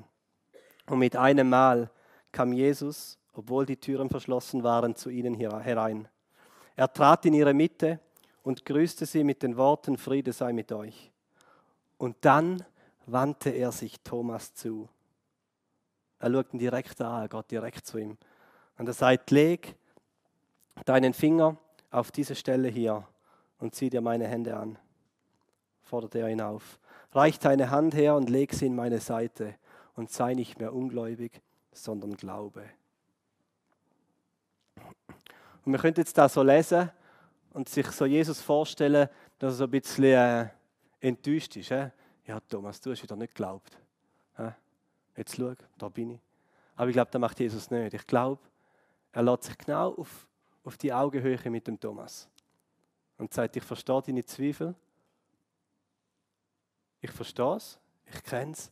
Und 0.86 1.00
mit 1.00 1.16
einem 1.16 1.50
Mal 1.50 1.90
kam 2.32 2.54
Jesus, 2.54 3.18
obwohl 3.34 3.66
die 3.66 3.78
Türen 3.78 4.12
verschlossen 4.12 4.62
waren, 4.62 4.96
zu 4.96 5.10
ihnen 5.10 5.34
herein. 5.34 6.08
Er 6.76 6.94
trat 6.94 7.26
in 7.26 7.34
ihre 7.34 7.56
Mitte 7.56 8.00
und 8.44 8.64
grüßte 8.64 9.08
sie 9.08 9.24
mit 9.24 9.42
den 9.42 9.58
Worten, 9.58 9.98
Friede 9.98 10.34
sei 10.34 10.54
mit 10.54 10.72
euch. 10.72 11.12
Und 11.98 12.16
dann 12.22 12.64
wandte 13.08 13.50
er 13.50 13.72
sich 13.72 14.00
Thomas 14.02 14.54
zu. 14.54 14.88
Er 16.20 16.32
schaut 16.32 16.54
ihn 16.54 16.60
direkt 16.60 17.02
an, 17.02 17.24
er 17.24 17.28
geht 17.28 17.50
direkt 17.50 17.88
zu 17.88 17.98
ihm. 17.98 18.20
Und 18.82 18.88
er 18.88 18.94
sagt, 18.94 19.30
leg 19.30 19.76
deinen 20.86 21.14
Finger 21.14 21.56
auf 21.92 22.10
diese 22.10 22.34
Stelle 22.34 22.68
hier 22.68 23.08
und 23.60 23.76
zieh 23.76 23.92
dir 23.92 24.02
meine 24.02 24.28
Hände 24.28 24.58
an, 24.58 24.80
fordert 25.84 26.16
er 26.16 26.28
ihn 26.30 26.42
auf. 26.42 26.80
Reich 27.12 27.38
deine 27.38 27.70
Hand 27.70 27.94
her 27.94 28.16
und 28.16 28.28
leg 28.28 28.52
sie 28.56 28.66
in 28.66 28.76
meine 28.76 29.00
Seite 29.00 29.54
und 29.94 30.10
sei 30.10 30.34
nicht 30.34 30.58
mehr 30.58 30.74
ungläubig, 30.74 31.44
sondern 31.72 32.18
glaube. 32.18 32.64
Und 35.64 35.74
wir 35.74 35.78
können 35.78 35.98
jetzt 35.98 36.18
da 36.18 36.28
so 36.28 36.42
lesen 36.42 36.90
und 37.54 37.70
sich 37.70 37.86
so 37.92 38.08
Jesus 38.08 38.42
vorstellen, 38.42 39.10
dass 39.38 39.54
er 39.54 39.58
so 39.58 39.64
ein 39.66 39.70
bisschen 39.70 40.06
äh, 40.06 40.48
enttäuscht 41.02 41.56
ist. 41.56 41.70
Äh? 41.70 41.92
Ja, 42.26 42.40
Thomas, 42.40 42.82
du 42.82 42.90
hast 42.90 43.04
wieder 43.04 43.16
nicht 43.16 43.36
geglaubt. 43.36 43.78
Äh? 44.40 44.50
Jetzt 45.16 45.36
schau, 45.36 45.54
da 45.78 45.88
bin 45.88 46.14
ich. 46.14 46.20
Aber 46.76 46.90
ich 46.90 46.94
glaube, 46.94 47.12
das 47.12 47.22
macht 47.22 47.40
Jesus 47.40 47.70
nicht. 47.70 47.94
Ich 47.94 48.08
glaube, 48.08 48.42
er 49.12 49.24
lädt 49.24 49.44
sich 49.44 49.58
genau 49.58 49.94
auf 49.96 50.28
auf 50.64 50.78
die 50.78 50.94
Augenhöhe 50.94 51.50
mit 51.50 51.68
dem 51.68 51.80
Thomas 51.80 52.30
und 53.18 53.34
sagt, 53.34 53.56
ich 53.56 53.64
verstehe 53.64 54.02
deine 54.02 54.26
Zweifel, 54.26 54.76
ich 57.00 57.12
verstehe 57.12 57.56
es, 57.56 57.80
ich 58.06 58.24
kenne 58.24 58.52
es 58.52 58.72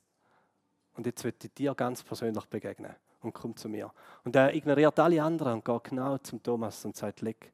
und 0.93 1.05
jetzt 1.05 1.23
wird 1.23 1.43
ich 1.43 1.53
dir 1.53 1.73
ganz 1.73 2.03
persönlich 2.03 2.45
begegnen 2.45 2.95
und 3.21 3.33
komm 3.33 3.55
zu 3.55 3.69
mir. 3.69 3.91
Und 4.23 4.35
er 4.35 4.53
ignoriert 4.53 4.99
alle 4.99 5.21
anderen 5.21 5.53
und 5.53 5.65
geht 5.65 5.83
genau 5.85 6.17
zum 6.19 6.41
Thomas 6.41 6.85
und 6.85 6.95
sagt, 6.95 7.21
leg 7.21 7.51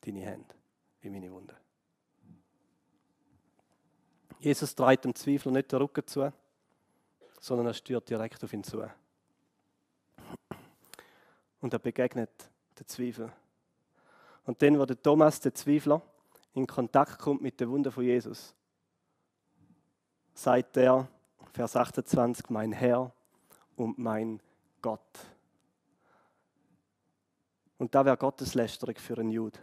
deine 0.00 0.20
Hände 0.20 0.54
in 1.02 1.12
meine 1.12 1.30
Wunde. 1.30 1.56
Jesus 4.38 4.74
dreht 4.74 5.04
dem 5.04 5.14
Zweifler 5.14 5.52
nicht 5.52 5.72
den 5.72 5.78
Rücken 5.78 6.06
zu, 6.06 6.32
sondern 7.40 7.66
er 7.66 7.74
stört 7.74 8.08
direkt 8.08 8.42
auf 8.44 8.52
ihn 8.52 8.64
zu. 8.64 8.82
Und 11.64 11.72
er 11.72 11.78
begegnet 11.78 12.30
den 12.78 12.86
Zweifel 12.86 13.32
und 14.44 14.60
dann, 14.60 14.78
wo 14.78 14.84
der 14.84 15.00
Thomas, 15.00 15.40
der 15.40 15.54
Zweifler, 15.54 16.02
in 16.52 16.66
Kontakt 16.66 17.18
kommt 17.18 17.40
mit 17.40 17.58
der 17.58 17.70
Wunder 17.70 17.90
von 17.90 18.04
Jesus, 18.04 18.54
sagt 20.34 20.76
er, 20.76 21.08
Vers 21.54 21.74
28, 21.74 22.50
mein 22.50 22.70
Herr 22.70 23.10
und 23.76 23.96
mein 23.96 24.40
Gott. 24.82 25.00
Und 27.78 27.94
da 27.94 28.04
wäre 28.04 28.18
Gotteslästerung 28.18 28.96
für 28.96 29.16
einen 29.16 29.30
Jude 29.30 29.58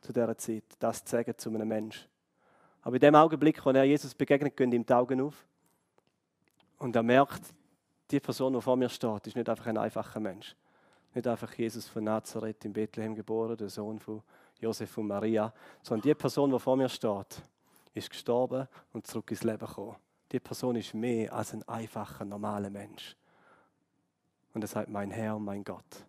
zu 0.00 0.12
dieser 0.12 0.36
Zeit, 0.36 0.64
das 0.80 1.04
zu 1.04 1.12
sagen 1.12 1.38
zu 1.38 1.50
einem 1.50 1.68
Menschen. 1.68 2.08
Aber 2.80 2.96
in 2.96 3.00
dem 3.00 3.14
Augenblick, 3.14 3.64
wo 3.64 3.70
er 3.70 3.84
Jesus 3.84 4.12
begegnet, 4.12 4.56
gehen 4.56 4.72
ihm 4.72 4.84
die 4.84 4.92
Augen 4.92 5.20
auf. 5.20 5.46
Und 6.78 6.96
er 6.96 7.04
merkt, 7.04 7.42
die 8.10 8.18
Person, 8.18 8.54
die 8.54 8.60
vor 8.60 8.76
mir 8.76 8.88
steht, 8.88 9.28
ist 9.28 9.36
nicht 9.36 9.48
einfach 9.48 9.66
ein 9.66 9.78
einfacher 9.78 10.18
Mensch. 10.18 10.56
Nicht 11.14 11.26
einfach 11.26 11.52
Jesus 11.54 11.88
von 11.88 12.04
Nazareth 12.04 12.64
in 12.64 12.72
Bethlehem 12.72 13.14
geboren, 13.14 13.56
der 13.56 13.68
Sohn 13.68 13.98
von 13.98 14.22
Josef 14.60 14.96
und 14.98 15.08
Maria, 15.08 15.52
sondern 15.82 16.08
die 16.08 16.14
Person, 16.14 16.50
die 16.50 16.58
vor 16.58 16.76
mir 16.76 16.88
steht, 16.88 17.42
ist 17.94 18.08
gestorben 18.08 18.68
und 18.92 19.06
zurück 19.06 19.30
ins 19.30 19.42
Leben 19.42 19.66
gekommen. 19.66 19.96
Die 20.30 20.40
Person 20.40 20.76
ist 20.76 20.94
mehr 20.94 21.32
als 21.32 21.52
ein 21.52 21.66
einfacher, 21.68 22.24
normaler 22.24 22.70
Mensch. 22.70 23.16
Und 24.54 24.62
er 24.62 24.68
sagt, 24.68 24.88
mein 24.88 25.10
Herr 25.10 25.36
und 25.36 25.44
mein 25.44 25.64
Gott. 25.64 26.06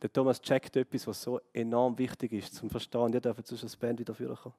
Der 0.00 0.12
Thomas 0.12 0.40
checkt 0.40 0.76
etwas, 0.76 1.06
was 1.06 1.20
so 1.20 1.40
enorm 1.52 1.98
wichtig 1.98 2.32
ist 2.32 2.54
zum 2.54 2.70
Verstehen. 2.70 3.12
Ihr 3.12 3.20
dürft 3.20 3.46
zwischen 3.46 3.66
das 3.66 3.76
Band 3.76 3.98
wieder 3.98 4.14
kommen. 4.14 4.54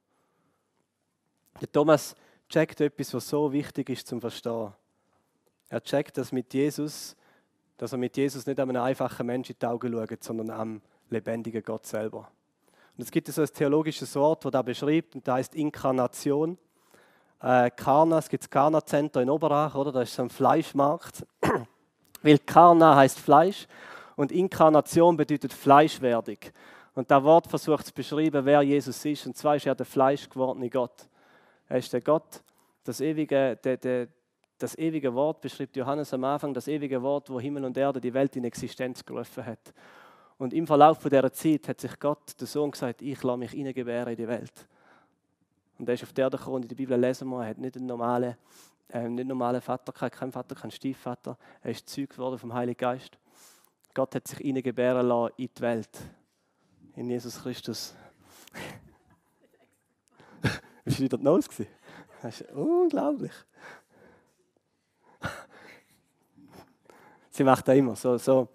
Der 1.60 1.72
Thomas 1.72 2.14
checkt 2.48 2.80
etwas, 2.80 3.14
was 3.14 3.28
so 3.28 3.50
wichtig 3.50 3.88
ist 3.88 4.06
zum 4.06 4.20
Verstehen. 4.20 4.72
Er 5.68 5.82
checkt, 5.82 6.18
dass, 6.18 6.32
mit 6.32 6.52
Jesus, 6.52 7.16
dass 7.80 7.92
er 7.92 7.98
mit 7.98 8.14
Jesus 8.14 8.44
nicht 8.44 8.60
einem 8.60 8.76
einfachen 8.76 9.26
Menschen 9.26 9.52
in 9.52 9.58
die 9.58 9.66
Augen 9.66 9.90
schaut, 9.90 10.22
sondern 10.22 10.50
am 10.50 10.82
lebendigen 11.08 11.62
Gott 11.62 11.86
selber. 11.86 12.28
Und 12.94 13.04
es 13.04 13.10
gibt 13.10 13.26
so 13.28 13.40
ein 13.40 13.48
theologisches 13.48 14.14
Wort, 14.16 14.44
das 14.44 14.52
da 14.52 14.60
beschreibt, 14.60 15.14
und 15.14 15.26
das 15.26 15.36
heißt 15.36 15.54
Inkarnation. 15.54 16.58
Äh, 17.40 17.70
Karna, 17.70 18.18
es 18.18 18.28
gibt 18.28 18.42
das 18.44 18.50
Karna 18.50 18.84
Center 18.84 19.22
in 19.22 19.30
Oberach, 19.30 19.74
oder? 19.76 19.92
Das 19.92 20.10
ist 20.10 20.14
so 20.14 20.22
ein 20.22 20.28
Fleischmarkt. 20.28 21.26
Weil 22.22 22.38
Karna 22.40 22.96
heißt 22.96 23.18
Fleisch 23.18 23.66
und 24.14 24.30
Inkarnation 24.30 25.16
bedeutet 25.16 25.54
Fleischwerdung. 25.54 26.36
Und 26.94 27.10
das 27.10 27.24
Wort 27.24 27.46
versucht 27.46 27.86
zu 27.86 27.94
beschreiben, 27.94 28.44
wer 28.44 28.60
Jesus 28.60 29.02
ist. 29.06 29.26
Und 29.26 29.38
zwar 29.38 29.56
ist 29.56 29.64
er 29.64 29.74
der 29.74 29.86
fleischgewordene 29.86 30.68
Gott. 30.68 31.08
Er 31.66 31.78
ist 31.78 31.90
der 31.94 32.02
Gott, 32.02 32.42
das 32.84 33.00
ewige, 33.00 33.56
der, 33.56 33.78
der, 33.78 34.08
das 34.62 34.76
ewige 34.76 35.14
Wort 35.14 35.40
beschreibt 35.40 35.74
Johannes 35.76 36.12
am 36.12 36.24
Anfang, 36.24 36.52
das 36.52 36.68
ewige 36.68 37.02
Wort, 37.02 37.30
wo 37.30 37.40
Himmel 37.40 37.64
und 37.64 37.76
Erde 37.76 38.00
die 38.00 38.12
Welt 38.12 38.36
in 38.36 38.44
Existenz 38.44 39.04
gerufen 39.04 39.44
hat. 39.44 39.72
Und 40.36 40.52
im 40.52 40.66
Verlauf 40.66 40.98
dieser 41.02 41.32
Zeit 41.32 41.68
hat 41.68 41.80
sich 41.80 41.98
Gott, 41.98 42.38
der 42.38 42.46
Sohn, 42.46 42.70
gesagt, 42.70 43.02
ich 43.02 43.22
lasse 43.22 43.38
mich 43.38 43.52
hineingebären 43.52 44.12
in 44.12 44.16
die 44.16 44.28
Welt. 44.28 44.52
Und 45.78 45.88
er 45.88 45.94
ist 45.94 46.02
auf 46.02 46.12
der 46.12 46.24
Erde 46.24 46.36
gekommen, 46.36 46.62
in 46.62 46.68
der 46.68 46.76
Bibel 46.76 46.98
lesen 46.98 47.28
wir, 47.28 47.42
er 47.42 47.50
hat 47.50 47.58
nicht 47.58 47.76
einen 47.76 47.86
normalen, 47.86 48.36
äh, 48.90 49.08
nicht 49.08 49.20
einen 49.20 49.28
normalen 49.28 49.62
Vater 49.62 49.92
gehabt, 49.92 50.14
kein 50.14 50.30
Vater, 50.30 50.54
kein 50.54 50.70
Stiefvater. 50.70 51.38
Er 51.62 51.70
ist 51.70 51.88
Zeug 51.88 52.10
geworden 52.10 52.38
vom 52.38 52.52
Heiligen 52.52 52.78
Geist. 52.78 53.18
Gott 53.94 54.14
hat 54.14 54.28
sich 54.28 54.38
hineingebären 54.38 55.06
lassen 55.06 55.32
in 55.38 55.48
die 55.56 55.60
Welt. 55.62 55.98
In 56.96 57.08
Jesus 57.08 57.42
Christus. 57.42 57.94
Bist 60.84 60.98
du 60.98 61.02
wieder 61.04 61.16
die? 61.16 61.66
Das 62.22 62.40
ist 62.40 62.52
unglaublich. 62.52 63.32
Sie 67.30 67.44
macht 67.44 67.66
das 67.68 67.76
immer 67.76 67.96
so, 67.96 68.18
so 68.18 68.48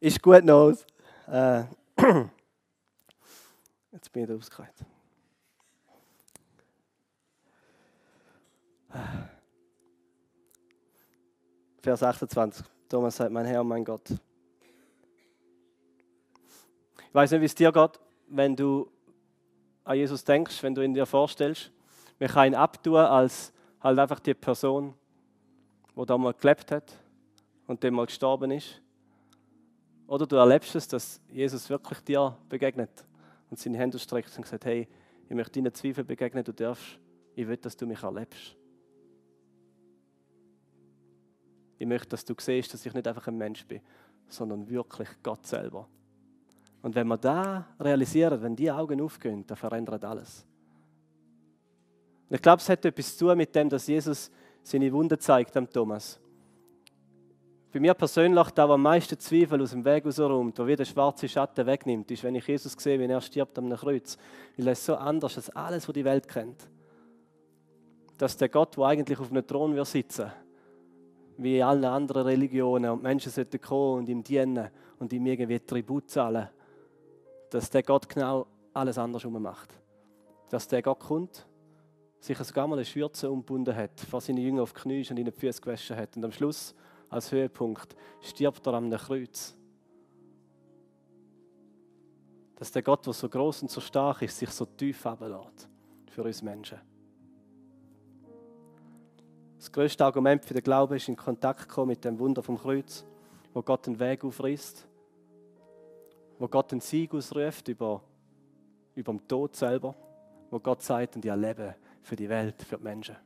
ist 0.00 0.22
gut 0.22 0.44
Nose. 0.44 0.84
Äh, 1.26 1.64
jetzt 3.92 4.12
bin 4.12 4.24
ich 4.24 4.30
ausgereiht. 4.30 4.74
Vers 11.82 12.02
28. 12.02 12.64
Thomas 12.88 13.16
sagt, 13.16 13.30
mein 13.30 13.46
Herr 13.46 13.62
mein 13.62 13.84
Gott. 13.84 14.10
Ich 16.98 17.14
weiß 17.14 17.30
nicht, 17.32 17.40
wie 17.40 17.46
es 17.46 17.54
dir 17.54 17.72
geht, 17.72 18.00
wenn 18.28 18.56
du 18.56 18.90
an 19.84 19.96
Jesus 19.96 20.24
denkst, 20.24 20.62
wenn 20.62 20.74
du 20.74 20.82
ihn 20.82 20.94
dir 20.94 21.06
vorstellst. 21.06 21.70
Man 22.18 22.28
kann 22.28 22.48
ihn 22.48 22.54
abtun 22.54 22.96
als 22.96 23.52
halt 23.80 23.98
einfach 23.98 24.20
die 24.20 24.34
Person, 24.34 24.94
die 25.96 26.06
da 26.06 26.18
mal 26.18 26.34
gelebt 26.34 26.70
hat 26.70 26.92
und 27.66 27.82
dem 27.82 27.94
mal 27.94 28.06
gestorben 28.06 28.50
ist. 28.50 28.80
Oder 30.06 30.26
du 30.26 30.36
erlebst 30.36 30.74
es, 30.74 30.86
dass 30.86 31.20
Jesus 31.28 31.68
wirklich 31.68 32.00
dir 32.00 32.36
begegnet 32.48 33.04
und 33.50 33.58
seine 33.58 33.78
Hände 33.78 33.98
streckt 33.98 34.36
und 34.36 34.46
sagt, 34.46 34.64
hey, 34.64 34.88
ich 35.28 35.34
möchte 35.34 35.60
deinen 35.60 35.74
Zweifeln 35.74 36.06
begegnen, 36.06 36.44
du 36.44 36.52
darfst, 36.52 36.98
ich 37.34 37.46
will, 37.46 37.56
dass 37.56 37.76
du 37.76 37.86
mich 37.86 38.02
erlebst. 38.02 38.56
Ich 41.78 41.86
möchte, 41.86 42.08
dass 42.08 42.24
du 42.24 42.34
siehst, 42.38 42.72
dass 42.72 42.86
ich 42.86 42.94
nicht 42.94 43.06
einfach 43.06 43.26
ein 43.26 43.36
Mensch 43.36 43.66
bin, 43.66 43.80
sondern 44.28 44.68
wirklich 44.68 45.08
Gott 45.22 45.46
selber. 45.46 45.88
Und 46.82 46.94
wenn 46.94 47.08
wir 47.08 47.18
da 47.18 47.66
realisieren, 47.80 48.40
wenn 48.42 48.54
die 48.54 48.70
Augen 48.70 49.00
aufgehen, 49.00 49.46
dann 49.46 49.56
verändert 49.56 50.04
alles. 50.04 50.46
Und 52.28 52.36
ich 52.36 52.42
glaube, 52.42 52.60
es 52.60 52.68
hat 52.68 52.84
etwas 52.84 53.16
zu 53.16 53.26
tun 53.26 53.36
mit 53.36 53.54
dem, 53.54 53.68
dass 53.68 53.86
Jesus 53.86 54.30
seine 54.66 54.92
Wunde 54.92 55.18
zeigt 55.18 55.56
am 55.56 55.70
Thomas. 55.70 56.18
Bei 57.72 57.78
mir 57.78 57.94
persönlich, 57.94 58.50
da, 58.50 58.68
am 58.68 58.82
meisten 58.82 59.18
Zweifel 59.18 59.62
aus 59.62 59.70
dem 59.70 59.84
Weg 59.84 60.04
rausräumt, 60.04 60.56
der 60.58 60.66
wie 60.66 60.76
der 60.76 60.84
schwarze 60.84 61.28
Schatten 61.28 61.66
wegnimmt, 61.66 62.10
ist, 62.10 62.24
wenn 62.24 62.34
ich 62.34 62.46
Jesus 62.46 62.72
sehe, 62.72 62.98
wie 62.98 63.04
er 63.04 63.20
stirbt 63.20 63.58
am 63.58 63.70
Kreuz. 63.70 64.16
Weil 64.56 64.66
er 64.68 64.72
ist 64.72 64.84
so 64.84 64.96
anders 64.96 65.36
als 65.36 65.50
alles, 65.50 65.86
was 65.86 65.92
die 65.92 66.04
Welt 66.04 66.26
kennt. 66.26 66.68
Dass 68.18 68.36
der 68.36 68.48
Gott, 68.48 68.76
der 68.76 68.84
eigentlich 68.84 69.20
auf 69.20 69.30
einem 69.30 69.46
Thron 69.46 69.74
wird 69.74 69.86
sitzen 69.86 70.32
wie 71.38 71.62
alle 71.62 71.90
anderen 71.90 72.26
Religionen 72.26 72.90
und 72.90 73.02
Menschen 73.02 73.30
sollten 73.30 73.60
kommen 73.60 73.98
und 73.98 74.08
ihm 74.08 74.24
dienen 74.24 74.70
und 74.98 75.12
ihm 75.12 75.26
irgendwie 75.26 75.60
Tribut 75.60 76.10
zahlen, 76.10 76.48
dass 77.50 77.70
der 77.70 77.82
Gott 77.82 78.08
genau 78.08 78.46
alles 78.72 78.98
anders 78.98 79.24
macht. 79.24 79.74
Dass 80.48 80.66
der 80.68 80.82
Gott 80.82 81.00
kommt, 81.00 81.46
sich 82.26 82.38
sogar 82.38 82.66
mal 82.66 82.76
eine 82.76 82.84
Schürze 82.84 83.30
umgebunden 83.30 83.74
hat, 83.74 84.00
vor 84.00 84.20
seine 84.20 84.40
Jünger 84.40 84.62
auf 84.62 84.72
die 84.72 84.80
Knie 84.80 85.06
und 85.08 85.16
ihnen 85.16 85.26
die 85.26 85.30
Füße 85.30 85.60
gewaschen 85.60 85.96
hat 85.96 86.16
und 86.16 86.24
am 86.24 86.32
Schluss 86.32 86.74
als 87.08 87.30
Höhepunkt 87.30 87.96
stirbt 88.20 88.66
er 88.66 88.74
am 88.74 88.90
Kreuz. 88.90 89.56
Dass 92.56 92.72
der 92.72 92.82
Gott, 92.82 93.06
der 93.06 93.12
so 93.12 93.28
groß 93.28 93.62
und 93.62 93.70
so 93.70 93.80
stark 93.80 94.22
ist, 94.22 94.38
sich 94.38 94.50
so 94.50 94.64
tief 94.64 95.06
ablässt 95.06 95.68
für 96.10 96.24
uns 96.24 96.42
Menschen. 96.42 96.78
Das 99.58 99.70
größte 99.70 100.04
Argument 100.04 100.44
für 100.44 100.54
den 100.54 100.62
Glauben 100.62 100.96
ist 100.96 101.08
in 101.08 101.16
Kontakt 101.16 101.68
kommen 101.68 101.88
mit 101.88 102.04
dem 102.04 102.18
Wunder 102.18 102.42
vom 102.42 102.58
Kreuz, 102.58 103.04
wo 103.54 103.62
Gott 103.62 103.86
einen 103.86 104.00
Weg 104.00 104.24
aufreißt, 104.24 104.86
wo 106.38 106.48
Gott 106.48 106.72
einen 106.72 106.80
Sieg 106.80 107.14
ausruft 107.14 107.68
über, 107.68 108.02
über 108.94 109.12
den 109.12 109.28
Tod 109.28 109.54
selber, 109.54 109.94
wo 110.50 110.58
Gott 110.58 110.82
sagt, 110.82 111.16
und 111.16 111.24
ich 111.24 111.34
lebe 111.34 111.76
für 112.06 112.14
die 112.14 112.28
Welt, 112.28 112.62
für 112.62 112.76
die 112.76 112.84
Menschen. 112.84 113.16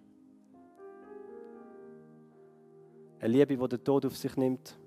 Eine 3.19 3.29
Liebe, 3.29 3.55
die 3.55 3.69
den 3.69 3.85
Tod 3.85 4.07
auf 4.07 4.17
sich 4.17 4.35
nimmt 4.39 4.79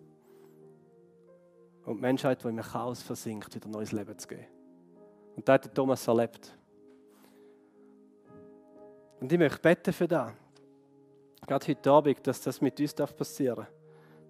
und 1.85 1.97
die 1.97 2.01
Menschheit, 2.01 2.43
die 2.43 2.47
im 2.47 2.57
Chaos 2.59 3.03
versinkt, 3.03 3.53
wieder 3.53 3.69
neues 3.69 3.91
Leben 3.91 4.17
zu 4.17 4.27
geben. 4.27 4.47
Und 5.35 5.47
das 5.47 5.53
hat 5.53 5.75
Thomas 5.75 6.07
erlebt. 6.07 6.57
Und 9.19 9.31
ich 9.31 9.37
möchte 9.37 9.59
beten 9.59 9.93
für 9.93 10.07
das. 10.07 10.31
Gerade 11.45 11.67
heute 11.67 11.91
Abend, 11.91 12.25
dass 12.25 12.41
das 12.41 12.61
mit 12.61 12.79
uns 12.79 12.95
passieren 12.95 13.57
darf. 13.57 13.71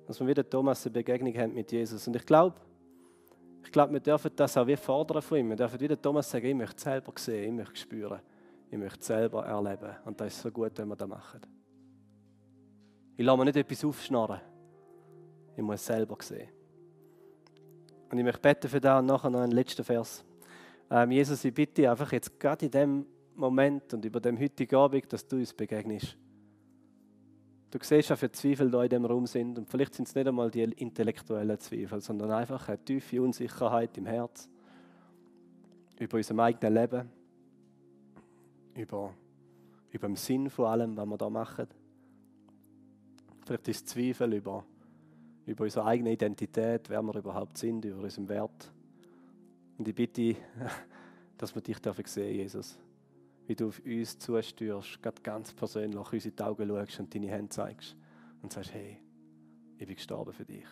Dass 0.07 0.19
wir 0.19 0.27
wieder 0.27 0.49
Thomas 0.49 0.85
eine 0.85 0.91
Begegnung 0.91 1.33
haben 1.37 1.53
mit 1.53 1.71
Jesus. 1.71 2.05
Und 2.05 2.17
ich 2.17 2.25
glaube, 2.25 2.59
ich 3.63 3.71
glaube, 3.71 3.93
wir 3.93 4.01
dürfen 4.01 4.31
das 4.35 4.57
auch 4.57 4.67
wie 4.67 4.75
fordern 4.75 5.21
von 5.21 5.37
ihm. 5.37 5.49
Wir 5.51 5.55
dürfen 5.55 5.79
wieder 5.79 6.01
Thomas 6.01 6.29
sagen, 6.29 6.47
ich 6.47 6.53
möchte 6.53 6.81
selber 6.81 7.13
sehen, 7.15 7.45
ich 7.45 7.51
möchte 7.53 7.77
spüren, 7.77 8.19
ich 8.73 8.79
möchte 8.79 9.05
selber 9.05 9.45
erleben. 9.45 9.95
Und 10.03 10.19
das 10.19 10.33
ist 10.33 10.41
so 10.41 10.49
gut, 10.49 10.71
wenn 10.77 10.87
wir 10.87 10.95
das 10.95 11.07
machen. 11.07 11.41
Ich 13.15 13.23
lasse 13.23 13.37
mir 13.37 13.45
nicht 13.45 13.55
etwas 13.55 13.85
aufschnarren. 13.85 14.41
Ich 15.55 15.61
muss 15.61 15.75
es 15.75 15.85
selber 15.85 16.17
sehen. 16.21 16.49
Und 18.09 18.17
ich 18.17 18.23
möchte 18.23 18.41
beten 18.41 18.67
für 18.67 18.81
das 18.81 18.99
und 18.99 19.05
nachher 19.05 19.29
noch 19.29 19.41
einen 19.41 19.51
letzten 19.51 19.83
Vers. 19.83 20.25
Ähm, 20.89 21.11
Jesus, 21.11 21.45
ich 21.45 21.53
bitte 21.53 21.87
einfach 21.87 22.11
jetzt 22.13 22.39
gerade 22.39 22.65
in 22.65 22.71
dem 22.71 23.05
Moment 23.35 23.93
und 23.93 24.03
über 24.05 24.19
dem 24.19 24.39
heutigen 24.39 24.75
Abend, 24.75 25.13
dass 25.13 25.27
du 25.27 25.35
uns 25.35 25.53
begegnest. 25.53 26.17
Du 27.69 27.77
siehst, 27.79 28.09
wie 28.09 28.15
viele 28.15 28.31
Zweifel 28.31 28.71
da 28.71 28.81
in 28.81 28.89
dem 28.89 29.05
Raum 29.05 29.27
sind. 29.27 29.55
Und 29.59 29.69
vielleicht 29.69 29.93
sind 29.93 30.07
es 30.07 30.15
nicht 30.15 30.27
einmal 30.27 30.49
die 30.49 30.63
intellektuellen 30.63 31.59
Zweifel, 31.59 32.01
sondern 32.01 32.31
einfach 32.31 32.67
eine 32.69 32.83
tiefe 32.83 33.21
Unsicherheit 33.21 33.95
im 33.99 34.07
Herz. 34.07 34.49
Über 35.99 36.17
unser 36.17 36.39
eigenes 36.39 36.73
Leben. 36.73 37.22
Über, 38.75 39.13
über 39.91 40.07
den 40.07 40.15
Sinn 40.15 40.49
von 40.49 40.65
allem, 40.65 40.97
was 40.97 41.05
wir 41.05 41.17
da 41.17 41.29
machen. 41.29 41.67
Vielleicht 43.45 43.67
ist 43.67 43.89
Zweifel 43.89 44.33
über, 44.33 44.65
über 45.45 45.63
unsere 45.63 45.85
eigene 45.85 46.13
Identität, 46.13 46.89
wer 46.89 47.01
wir 47.01 47.15
überhaupt 47.15 47.57
sind, 47.57 47.85
über 47.85 48.01
unseren 48.01 48.29
Wert. 48.29 48.71
Und 49.77 49.87
ich 49.87 49.95
bitte, 49.95 50.35
dass 51.37 51.53
wir 51.53 51.61
dich 51.61 51.77
sehen, 52.07 52.35
Jesus 52.35 52.77
wie 53.47 53.55
du 53.55 53.67
auf 53.67 53.81
uns 53.85 54.17
zustürst, 54.19 54.99
ganz 55.23 55.53
persönlich 55.53 56.25
in 56.25 56.35
die 56.35 56.43
Augen 56.43 56.67
schaust 56.67 56.99
und 56.99 57.13
deine 57.13 57.27
Hände 57.27 57.49
zeigst 57.49 57.95
und 58.41 58.53
sagst, 58.53 58.73
hey, 58.73 58.97
ich 59.77 59.85
bin 59.85 59.95
gestorben 59.95 60.33
für 60.33 60.45
dich. 60.45 60.65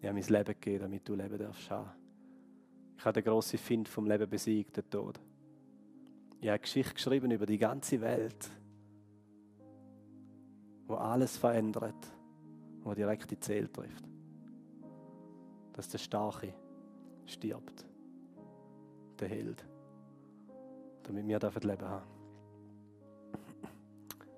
Ich 0.00 0.08
habe 0.08 0.18
mein 0.18 0.28
Leben 0.28 0.44
gegeben, 0.60 0.82
damit 0.82 1.08
du 1.08 1.14
Leben 1.14 1.38
darfst. 1.38 1.70
Ich 2.98 3.04
habe 3.04 3.14
den 3.14 3.24
grossen 3.24 3.58
Find 3.58 3.88
vom 3.88 4.06
Leben 4.06 4.28
besiegt, 4.28 4.76
den 4.76 4.90
Tod. 4.90 5.20
Habe 6.40 6.52
eine 6.52 6.58
Geschichte 6.58 6.94
geschrieben 6.94 7.30
über 7.30 7.44
die 7.44 7.58
ganze 7.58 8.00
Welt, 8.00 8.50
wo 10.86 10.94
alles 10.94 11.36
verändert, 11.36 11.94
wo 12.82 12.94
direkt 12.94 13.30
die 13.30 13.38
Zähl 13.38 13.68
trifft. 13.68 14.04
Dass 15.74 15.88
der 15.88 15.98
Starke 15.98 16.54
stirbt, 17.26 17.84
der 19.18 19.28
Held, 19.28 19.64
damit 21.02 21.28
wir 21.28 21.38
dürfen 21.38 21.62
Leben 21.62 21.86
haben. 21.86 22.06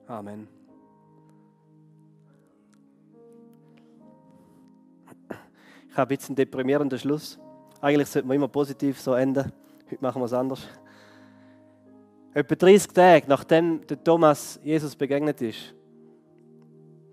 Amen. 0.08 0.48
Ich 5.88 5.96
habe 5.96 6.14
jetzt 6.14 6.28
einen 6.28 6.36
deprimierenden 6.36 6.98
Schluss. 6.98 7.38
Eigentlich 7.80 8.08
sollte 8.08 8.26
man 8.26 8.36
immer 8.36 8.48
positiv 8.48 9.00
so 9.00 9.14
enden. 9.14 9.52
Heute 9.90 10.02
machen 10.02 10.20
wir 10.20 10.26
es 10.26 10.32
anders. 10.32 10.66
Etwa 12.34 12.54
30 12.54 12.92
Tage 12.92 13.26
nachdem 13.28 13.86
der 13.86 14.02
Thomas 14.02 14.58
Jesus 14.62 14.96
begegnet 14.96 15.42
ist, 15.42 15.74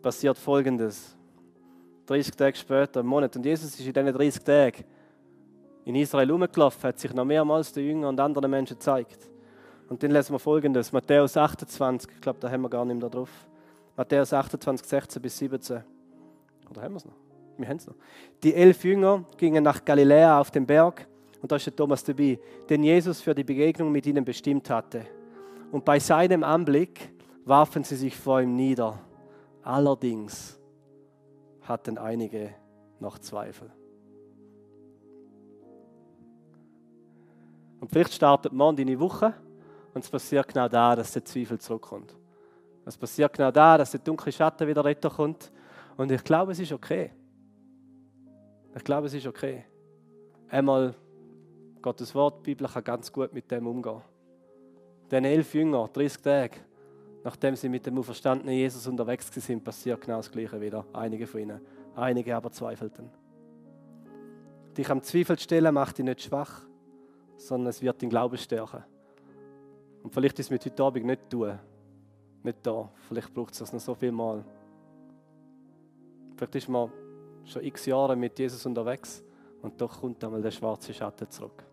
passiert 0.02 0.38
Folgendes. 0.38 1.16
30 2.06 2.36
Tage 2.36 2.56
später, 2.58 3.02
im 3.02 3.08
Monat. 3.08 3.36
Und 3.36 3.46
Jesus 3.46 3.78
ist 3.78 3.86
in 3.86 3.94
diesen 3.94 4.14
30 4.14 4.44
Tagen 4.44 4.84
in 5.84 5.96
Israel 5.96 6.32
rumgelaufen, 6.32 6.84
hat 6.84 7.00
sich 7.00 7.14
noch 7.14 7.26
mehrmals 7.26 7.74
den 7.74 7.86
Jüngern 7.86 8.10
und 8.10 8.20
anderen 8.20 8.50
Menschen 8.50 8.78
gezeigt. 8.78 9.30
Und 9.90 10.02
dann 10.02 10.12
lesen 10.12 10.34
wir 10.34 10.40
Folgendes. 10.40 10.92
Matthäus 10.94 11.36
28, 11.36 12.12
ich 12.16 12.22
glaube, 12.22 12.40
da 12.40 12.50
haben 12.50 12.62
wir 12.62 12.70
gar 12.70 12.86
nicht 12.86 13.02
mehr 13.02 13.10
drauf. 13.10 13.30
Matthäus 13.98 14.32
28, 14.32 14.88
16 14.88 15.22
bis 15.22 15.38
17. 15.38 15.84
Oder 16.70 16.82
haben 16.82 16.94
wir 16.94 16.98
es 16.98 17.06
noch? 17.06 17.14
Wir 17.58 17.68
haben 17.68 17.78
es 17.78 17.88
noch. 17.88 17.96
Die 18.42 18.56
elf 18.56 18.86
Jünger 18.86 19.26
gingen 19.36 19.64
nach 19.64 19.84
Galiläa 19.84 20.40
auf 20.40 20.50
den 20.50 20.66
Berg 20.66 21.08
und 21.42 21.52
da 21.52 21.56
ist 21.56 21.66
der 21.66 21.76
Thomas 21.76 22.04
dabei, 22.04 22.40
den 22.70 22.84
Jesus 22.84 23.22
für 23.22 23.34
die 23.34 23.44
Begegnung 23.44 23.92
mit 23.92 24.06
ihnen 24.06 24.26
bestimmt 24.26 24.70
hatte. 24.70 25.06
Und 25.72 25.86
bei 25.86 26.00
seinem 26.00 26.44
Anblick 26.44 27.12
warfen 27.46 27.84
sie 27.84 27.96
sich 27.96 28.16
vor 28.16 28.42
ihm 28.42 28.56
nieder. 28.56 29.00
Allerdings 29.64 30.60
hatten 31.62 31.98
einige 31.98 32.54
noch 33.00 33.20
Zweifel. 33.20 33.72
Und 37.80 37.90
vielleicht 37.90 38.14
startet 38.14 38.52
morgen 38.52 38.76
deine 38.76 39.00
Woche 39.00 39.34
und 39.94 40.04
es 40.04 40.10
passiert 40.10 40.48
genau 40.48 40.68
da, 40.68 40.96
dass 40.96 41.14
der 41.14 41.24
Zweifel 41.24 41.60
zurückkommt. 41.60 42.14
Es 42.86 42.98
passiert 42.98 43.34
genau 43.34 43.52
da, 43.52 43.78
dass 43.78 43.92
der 43.92 44.00
dunkle 44.00 44.32
Schatten 44.32 44.68
wieder 44.68 44.96
kommt. 44.96 45.52
Und 45.96 46.12
ich 46.12 46.24
glaube, 46.24 46.52
es 46.52 46.60
ist 46.60 46.72
okay. 46.72 47.12
Ich 48.76 48.84
glaube, 48.84 49.08
es 49.08 49.14
ist 49.14 49.28
okay. 49.28 49.66
Einmal 50.50 50.96
Gottes 51.82 52.14
Wort, 52.14 52.40
die 52.40 52.52
Bibel 52.52 52.68
kann 52.68 52.84
ganz 52.84 53.12
gut 53.12 53.34
mit 53.34 53.50
dem 53.50 53.66
umgehen. 53.66 54.02
Den 55.10 55.26
elf 55.26 55.54
Jünger, 55.54 55.90
30 55.92 56.22
Tage, 56.22 56.58
nachdem 57.24 57.56
sie 57.56 57.70
mit 57.70 57.86
dem 57.86 57.98
auferstandenen 57.98 58.54
Jesus 58.54 58.86
unterwegs 58.86 59.32
sind, 59.34 59.64
passiert 59.64 60.02
genau 60.02 60.18
das 60.18 60.30
Gleiche 60.30 60.60
wieder. 60.60 60.86
Einige 60.94 61.26
von 61.26 61.40
ihnen. 61.40 61.62
Einige 61.96 62.36
aber 62.36 62.52
zweifelten. 62.52 63.10
Dich 64.78 64.90
am 64.90 65.02
Zweifel 65.02 65.40
stellen 65.40 65.74
macht 65.74 65.98
dich 65.98 66.06
nicht 66.06 66.22
schwach, 66.22 66.62
sondern 67.38 67.70
es 67.70 67.82
wird 67.82 68.02
den 68.02 68.10
Glauben 68.10 68.38
stärken. 68.38 68.84
Und 70.04 70.14
vielleicht 70.14 70.40
ist 70.40 70.48
es 70.48 70.52
mit 70.52 70.66
heute 70.66 70.84
Abend 70.84 71.06
nicht 71.06 71.30
tun. 71.30 71.58
Nicht 72.44 72.60
da. 72.64 72.90
Vielleicht 73.08 73.34
braucht 73.34 73.54
es 73.54 73.60
das 73.60 73.74
noch 73.74 73.80
so 73.80 73.96
viel 73.96 74.12
Mal. 74.12 74.44
Vielleicht 76.36 76.56
ist 76.56 76.70
man 76.70 76.92
schon 77.46 77.64
x 77.64 77.86
Jahre 77.86 78.16
mit 78.16 78.38
Jesus 78.38 78.66
unterwegs 78.66 79.24
und 79.62 79.80
doch 79.82 80.00
kommt 80.00 80.24
einmal 80.24 80.42
der 80.42 80.52
schwarze 80.52 80.94
Schatten 80.94 81.30
zurück. 81.30 81.69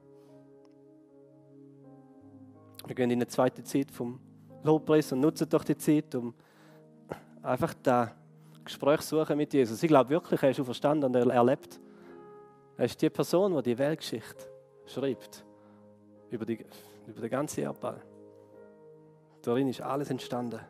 Wir 2.87 2.95
gehen 2.95 3.11
in 3.11 3.19
eine 3.19 3.27
zweite 3.27 3.65
Zeit 3.65 3.91
vom 3.91 4.21
Lobpreis 4.63 5.13
und 5.13 5.21
nutzen 5.21 5.49
doch 5.49 5.65
die 5.65 5.77
Zeit, 5.77 6.15
um 6.15 6.35
einfach 7.43 7.75
das 7.83 8.11
Gespräch 8.65 9.01
zu 9.01 9.19
suchen 9.19 9.37
mit 9.37 9.53
Jesus. 9.53 9.83
Ich 9.83 9.89
glaube 9.89 10.11
wirklich, 10.11 10.43
er 10.43 10.51
ist 10.51 10.61
verstanden 10.61 11.05
und 11.05 11.17
er 11.17 11.27
erlebt. 11.27 11.81
Er 12.77 12.85
ist 12.85 13.01
die 13.01 13.11
Person, 13.11 13.57
die 13.57 13.63
die 13.63 13.79
Weltgeschichte 13.79 14.49
schreibt. 14.87 15.45
Über, 16.31 16.45
die, 16.45 16.65
über 17.07 17.21
den 17.21 17.31
ganzen 17.31 17.61
Erdball. 17.61 18.01
Darin 19.43 19.69
ist 19.69 19.81
alles 19.81 20.11
entstanden. 20.11 20.61